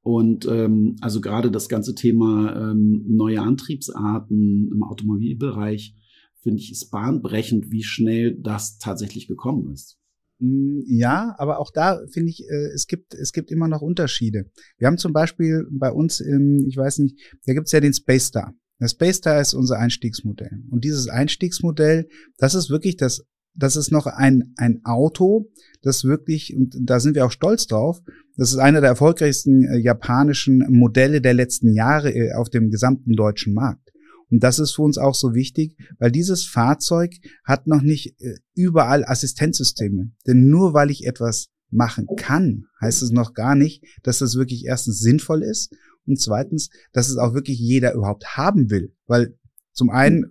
Und 0.00 0.46
ähm, 0.46 0.96
also 1.02 1.20
gerade 1.20 1.50
das 1.50 1.68
ganze 1.68 1.94
Thema 1.94 2.70
ähm, 2.70 3.04
neue 3.06 3.42
Antriebsarten 3.42 4.70
im 4.72 4.82
Automobilbereich 4.82 5.94
finde 6.40 6.60
ich, 6.60 6.70
ist 6.70 6.90
bahnbrechend, 6.90 7.70
wie 7.70 7.82
schnell 7.82 8.36
das 8.40 8.78
tatsächlich 8.78 9.28
gekommen 9.28 9.72
ist. 9.72 9.98
Mm, 10.38 10.80
ja, 10.86 11.34
aber 11.38 11.58
auch 11.58 11.70
da 11.72 12.00
finde 12.10 12.30
ich, 12.30 12.44
äh, 12.48 12.72
es 12.74 12.86
gibt 12.86 13.14
es 13.14 13.32
gibt 13.32 13.50
immer 13.50 13.68
noch 13.68 13.82
Unterschiede. 13.82 14.50
Wir 14.78 14.86
haben 14.86 14.98
zum 14.98 15.12
Beispiel 15.12 15.66
bei 15.70 15.90
uns, 15.90 16.20
im, 16.20 16.64
ich 16.68 16.76
weiß 16.76 16.98
nicht, 16.98 17.18
da 17.46 17.54
gibt 17.54 17.66
es 17.66 17.72
ja 17.72 17.80
den 17.80 17.94
Space 17.94 18.26
Star. 18.26 18.54
Der 18.80 18.88
Space 18.88 19.16
Star 19.16 19.40
ist 19.40 19.54
unser 19.54 19.78
Einstiegsmodell 19.78 20.62
und 20.70 20.84
dieses 20.84 21.08
Einstiegsmodell, 21.08 22.08
das 22.36 22.54
ist 22.54 22.70
wirklich 22.70 22.96
das, 22.96 23.24
das 23.54 23.74
ist 23.74 23.90
noch 23.90 24.06
ein 24.06 24.54
ein 24.56 24.80
Auto, 24.84 25.50
das 25.82 26.04
wirklich 26.04 26.54
und 26.56 26.76
da 26.80 27.00
sind 27.00 27.16
wir 27.16 27.26
auch 27.26 27.32
stolz 27.32 27.66
drauf. 27.66 28.00
Das 28.36 28.52
ist 28.52 28.58
einer 28.58 28.80
der 28.80 28.90
erfolgreichsten 28.90 29.64
äh, 29.64 29.78
japanischen 29.78 30.64
Modelle 30.68 31.20
der 31.20 31.34
letzten 31.34 31.72
Jahre 31.72 32.14
äh, 32.14 32.34
auf 32.34 32.50
dem 32.50 32.70
gesamten 32.70 33.16
deutschen 33.16 33.52
Markt. 33.52 33.87
Und 34.30 34.42
das 34.42 34.58
ist 34.58 34.72
für 34.72 34.82
uns 34.82 34.98
auch 34.98 35.14
so 35.14 35.34
wichtig, 35.34 35.76
weil 35.98 36.10
dieses 36.10 36.44
Fahrzeug 36.44 37.14
hat 37.44 37.66
noch 37.66 37.82
nicht 37.82 38.20
äh, 38.20 38.36
überall 38.54 39.04
Assistenzsysteme. 39.04 40.12
Denn 40.26 40.48
nur 40.48 40.74
weil 40.74 40.90
ich 40.90 41.06
etwas 41.06 41.48
machen 41.70 42.06
kann, 42.16 42.66
heißt 42.80 43.02
es 43.02 43.10
noch 43.10 43.34
gar 43.34 43.54
nicht, 43.54 43.84
dass 44.02 44.18
das 44.18 44.36
wirklich 44.36 44.64
erstens 44.64 45.00
sinnvoll 45.00 45.42
ist 45.42 45.74
und 46.06 46.20
zweitens, 46.20 46.70
dass 46.92 47.08
es 47.08 47.18
auch 47.18 47.34
wirklich 47.34 47.58
jeder 47.58 47.94
überhaupt 47.94 48.36
haben 48.36 48.70
will. 48.70 48.94
Weil 49.06 49.36
zum 49.78 49.90
einen, 49.90 50.26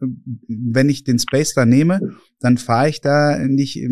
wenn 0.49 0.89
ich 0.89 1.05
den 1.05 1.19
Space 1.19 1.53
da 1.53 1.65
nehme, 1.65 2.01
dann 2.41 2.57
fahre 2.57 2.89
ich 2.89 2.99
da 2.99 3.39
nicht 3.47 3.77
äh, 3.77 3.87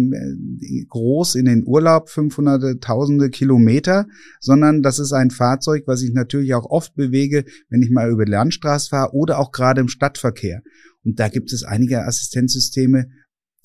groß 0.89 1.35
in 1.35 1.45
den 1.45 1.65
Urlaub 1.65 2.09
500, 2.09 2.83
tausende 2.83 3.29
Kilometer, 3.29 4.05
sondern 4.41 4.81
das 4.81 4.99
ist 4.99 5.13
ein 5.13 5.31
Fahrzeug, 5.31 5.83
was 5.87 6.01
ich 6.01 6.11
natürlich 6.11 6.53
auch 6.53 6.65
oft 6.65 6.93
bewege, 6.95 7.45
wenn 7.69 7.81
ich 7.81 7.89
mal 7.89 8.11
über 8.11 8.25
die 8.25 8.33
Landstraße 8.33 8.89
fahre 8.89 9.13
oder 9.13 9.39
auch 9.39 9.53
gerade 9.53 9.79
im 9.79 9.87
Stadtverkehr. 9.87 10.61
Und 11.05 11.21
da 11.21 11.29
gibt 11.29 11.53
es 11.53 11.63
einige 11.63 12.03
Assistenzsysteme, 12.03 13.07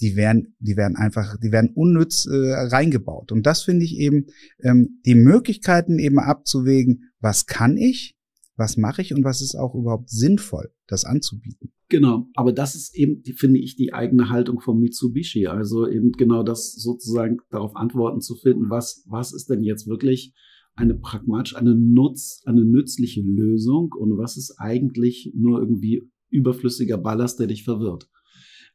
die 0.01 0.15
werden, 0.15 0.55
die 0.61 0.77
werden 0.77 0.97
einfach, 0.97 1.39
die 1.43 1.51
werden 1.51 1.73
unnütz 1.75 2.27
äh, 2.27 2.53
reingebaut. 2.55 3.33
Und 3.33 3.47
das 3.47 3.63
finde 3.63 3.85
ich 3.85 3.97
eben, 3.97 4.27
ähm, 4.63 5.01
die 5.05 5.17
Möglichkeiten 5.17 5.99
eben 5.99 6.21
abzuwägen, 6.21 7.11
was 7.19 7.47
kann 7.47 7.77
ich, 7.77 8.17
was 8.55 8.77
mache 8.77 9.03
ich 9.03 9.13
und 9.13 9.25
was 9.25 9.43
ist 9.43 9.57
auch 9.57 9.75
überhaupt 9.75 10.09
sinnvoll, 10.09 10.73
das 10.87 11.05
anzubieten. 11.05 11.73
Genau, 11.91 12.29
aber 12.35 12.53
das 12.53 12.77
ist 12.77 12.97
eben, 12.97 13.21
die, 13.23 13.33
finde 13.33 13.59
ich, 13.59 13.75
die 13.75 13.93
eigene 13.93 14.29
Haltung 14.31 14.61
von 14.61 14.79
Mitsubishi. 14.79 15.49
Also 15.49 15.89
eben 15.89 16.13
genau 16.13 16.45
das 16.45 16.73
sozusagen 16.73 17.39
darauf 17.51 17.75
Antworten 17.75 18.21
zu 18.21 18.37
finden, 18.37 18.71
was, 18.71 19.05
was 19.09 19.33
ist 19.35 19.51
denn 19.51 19.65
jetzt 19.65 19.89
wirklich 19.89 20.33
eine 20.77 20.95
pragmatisch, 20.95 21.57
eine 21.57 21.75
Nutz, 21.75 22.43
eine 22.47 22.65
nützliche 22.65 23.23
Lösung 23.23 23.91
und 23.99 24.17
was 24.17 24.37
ist 24.37 24.55
eigentlich 24.59 25.33
nur 25.35 25.59
irgendwie 25.59 26.09
überflüssiger 26.31 26.97
Ballast, 26.97 27.41
der 27.41 27.49
dich 27.49 27.65
verwirrt. 27.65 28.09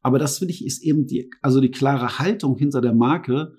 Aber 0.06 0.20
das 0.20 0.38
finde 0.38 0.54
ich 0.54 0.64
ist 0.64 0.84
eben 0.84 1.08
die, 1.08 1.32
also 1.42 1.60
die 1.60 1.72
klare 1.72 2.20
Haltung 2.20 2.56
hinter 2.58 2.80
der 2.80 2.94
Marke, 2.94 3.56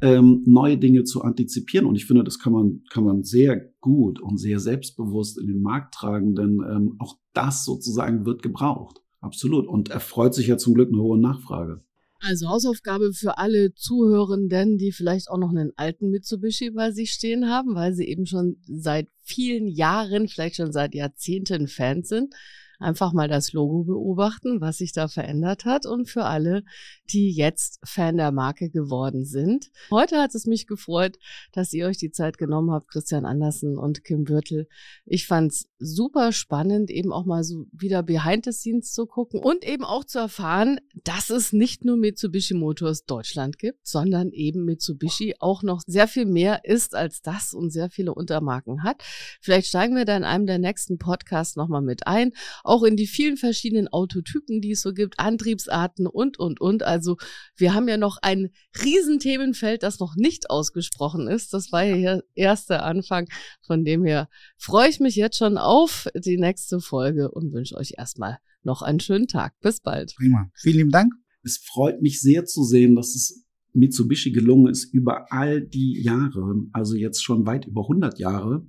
ähm, 0.00 0.44
neue 0.46 0.78
Dinge 0.78 1.02
zu 1.02 1.22
antizipieren. 1.22 1.86
Und 1.86 1.96
ich 1.96 2.06
finde, 2.06 2.22
das 2.22 2.38
kann 2.38 2.52
man, 2.52 2.84
kann 2.88 3.02
man 3.02 3.24
sehr 3.24 3.72
gut 3.80 4.20
und 4.20 4.38
sehr 4.38 4.60
selbstbewusst 4.60 5.40
in 5.40 5.48
den 5.48 5.60
Markt 5.60 5.94
tragen, 5.94 6.36
denn 6.36 6.60
ähm, 6.70 6.94
auch 7.00 7.16
das 7.32 7.64
sozusagen 7.64 8.26
wird 8.26 8.44
gebraucht. 8.44 9.00
Absolut. 9.18 9.66
Und 9.66 9.88
erfreut 9.88 10.34
sich 10.34 10.46
ja 10.46 10.56
zum 10.56 10.74
Glück 10.74 10.90
eine 10.92 11.02
hohe 11.02 11.18
Nachfrage. 11.18 11.82
Also 12.20 12.48
Hausaufgabe 12.48 13.12
für 13.12 13.36
alle 13.38 13.74
Zuhörenden, 13.74 14.78
die 14.78 14.92
vielleicht 14.92 15.28
auch 15.28 15.38
noch 15.38 15.50
einen 15.50 15.72
alten 15.74 16.10
Mitsubishi 16.10 16.70
bei 16.70 16.92
sich 16.92 17.10
stehen 17.10 17.48
haben, 17.48 17.74
weil 17.74 17.92
sie 17.92 18.06
eben 18.06 18.26
schon 18.26 18.58
seit 18.68 19.08
vielen 19.24 19.66
Jahren, 19.66 20.28
vielleicht 20.28 20.54
schon 20.54 20.70
seit 20.70 20.94
Jahrzehnten 20.94 21.66
Fans 21.66 22.08
sind. 22.08 22.32
Einfach 22.78 23.12
mal 23.12 23.28
das 23.28 23.52
Logo 23.52 23.84
beobachten, 23.84 24.60
was 24.60 24.78
sich 24.78 24.92
da 24.92 25.08
verändert 25.08 25.64
hat 25.64 25.86
und 25.86 26.08
für 26.08 26.24
alle, 26.24 26.62
die 27.10 27.30
jetzt 27.30 27.80
Fan 27.84 28.16
der 28.16 28.32
Marke 28.32 28.70
geworden 28.70 29.24
sind. 29.24 29.70
Heute 29.90 30.18
hat 30.18 30.34
es 30.34 30.46
mich 30.46 30.66
gefreut, 30.66 31.18
dass 31.52 31.72
ihr 31.72 31.86
euch 31.86 31.98
die 31.98 32.10
Zeit 32.10 32.38
genommen 32.38 32.70
habt, 32.70 32.88
Christian 32.88 33.24
Andersen 33.24 33.76
und 33.76 34.04
Kim 34.04 34.24
Bürtel. 34.24 34.68
Ich 35.04 35.26
fand's 35.26 35.68
super 35.78 36.32
spannend, 36.32 36.90
eben 36.90 37.12
auch 37.12 37.24
mal 37.24 37.44
so 37.44 37.66
wieder 37.72 38.02
behind 38.02 38.44
the 38.44 38.52
scenes 38.52 38.92
zu 38.92 39.06
gucken 39.06 39.40
und 39.40 39.64
eben 39.64 39.84
auch 39.84 40.04
zu 40.04 40.18
erfahren, 40.18 40.80
dass 41.04 41.30
es 41.30 41.52
nicht 41.52 41.84
nur 41.84 41.96
Mitsubishi 41.96 42.54
Motors 42.54 43.04
Deutschland 43.04 43.58
gibt, 43.58 43.86
sondern 43.86 44.30
eben 44.30 44.64
Mitsubishi 44.64 45.34
auch 45.40 45.62
noch 45.62 45.80
sehr 45.86 46.08
viel 46.08 46.26
mehr 46.26 46.64
ist 46.64 46.94
als 46.94 47.22
das 47.22 47.52
und 47.54 47.70
sehr 47.70 47.90
viele 47.90 48.14
Untermarken 48.14 48.82
hat. 48.82 49.02
Vielleicht 49.40 49.68
steigen 49.68 49.96
wir 49.96 50.04
da 50.04 50.16
in 50.16 50.24
einem 50.24 50.46
der 50.46 50.58
nächsten 50.58 50.98
Podcasts 50.98 51.56
nochmal 51.56 51.82
mit 51.82 52.06
ein, 52.06 52.32
auch 52.68 52.82
in 52.82 52.96
die 52.96 53.06
vielen 53.06 53.36
verschiedenen 53.36 53.88
Autotypen, 53.88 54.60
die 54.60 54.72
es 54.72 54.82
so 54.82 54.92
gibt, 54.92 55.18
Antriebsarten 55.18 56.06
und, 56.06 56.38
und, 56.38 56.60
und. 56.60 56.82
Also 56.82 57.16
wir 57.56 57.74
haben 57.74 57.88
ja 57.88 57.96
noch 57.96 58.18
ein 58.22 58.50
Riesenthemenfeld, 58.82 59.82
das 59.82 59.98
noch 59.98 60.16
nicht 60.16 60.50
ausgesprochen 60.50 61.28
ist. 61.28 61.52
Das 61.52 61.72
war 61.72 61.84
ja 61.84 61.96
der 61.96 62.24
erste 62.34 62.82
Anfang. 62.82 63.28
Von 63.66 63.84
dem 63.84 64.04
her 64.04 64.28
freue 64.56 64.88
ich 64.88 65.00
mich 65.00 65.16
jetzt 65.16 65.38
schon 65.38 65.58
auf 65.58 66.08
die 66.14 66.38
nächste 66.38 66.80
Folge 66.80 67.30
und 67.30 67.52
wünsche 67.52 67.76
euch 67.76 67.94
erstmal 67.96 68.38
noch 68.62 68.82
einen 68.82 69.00
schönen 69.00 69.26
Tag. 69.26 69.54
Bis 69.60 69.80
bald. 69.80 70.14
Prima. 70.16 70.50
Vielen 70.54 70.76
lieben 70.76 70.90
Dank. 70.90 71.12
Es 71.42 71.58
freut 71.58 72.02
mich 72.02 72.20
sehr 72.20 72.44
zu 72.44 72.62
sehen, 72.64 72.94
dass 72.94 73.14
es 73.14 73.44
Mitsubishi 73.72 74.32
gelungen 74.32 74.70
ist, 74.70 74.92
über 74.92 75.32
all 75.32 75.62
die 75.62 76.02
Jahre, 76.02 76.66
also 76.72 76.94
jetzt 76.94 77.22
schon 77.22 77.46
weit 77.46 77.66
über 77.66 77.82
100 77.82 78.18
Jahre, 78.18 78.66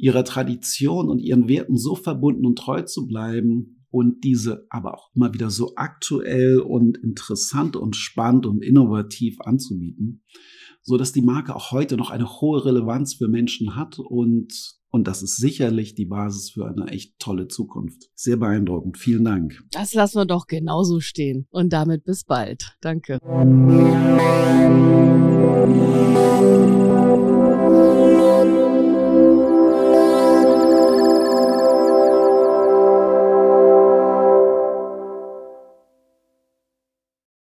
ihrer 0.00 0.24
Tradition 0.24 1.08
und 1.08 1.18
ihren 1.18 1.48
Werten 1.48 1.76
so 1.76 1.94
verbunden 1.94 2.46
und 2.46 2.58
treu 2.58 2.82
zu 2.82 3.06
bleiben 3.06 3.84
und 3.90 4.24
diese 4.24 4.66
aber 4.70 4.94
auch 4.94 5.10
immer 5.14 5.34
wieder 5.34 5.50
so 5.50 5.72
aktuell 5.76 6.60
und 6.60 6.98
interessant 6.98 7.76
und 7.76 7.96
spannend 7.96 8.46
und 8.46 8.64
innovativ 8.64 9.40
anzubieten, 9.40 10.22
so 10.82 10.96
dass 10.96 11.12
die 11.12 11.22
Marke 11.22 11.54
auch 11.54 11.72
heute 11.72 11.96
noch 11.96 12.10
eine 12.10 12.40
hohe 12.40 12.64
Relevanz 12.64 13.14
für 13.14 13.28
Menschen 13.28 13.76
hat 13.76 13.98
und 13.98 14.80
und 14.92 15.06
das 15.06 15.22
ist 15.22 15.36
sicherlich 15.36 15.94
die 15.94 16.06
Basis 16.06 16.50
für 16.50 16.66
eine 16.66 16.88
echt 16.88 17.16
tolle 17.20 17.46
Zukunft. 17.46 18.10
Sehr 18.16 18.36
beeindruckend. 18.36 18.98
Vielen 18.98 19.24
Dank. 19.24 19.62
Das 19.70 19.94
lassen 19.94 20.18
wir 20.18 20.26
doch 20.26 20.48
genauso 20.48 20.98
stehen. 20.98 21.46
Und 21.50 21.72
damit 21.72 22.02
bis 22.02 22.24
bald. 22.24 22.76
Danke. 22.80 23.20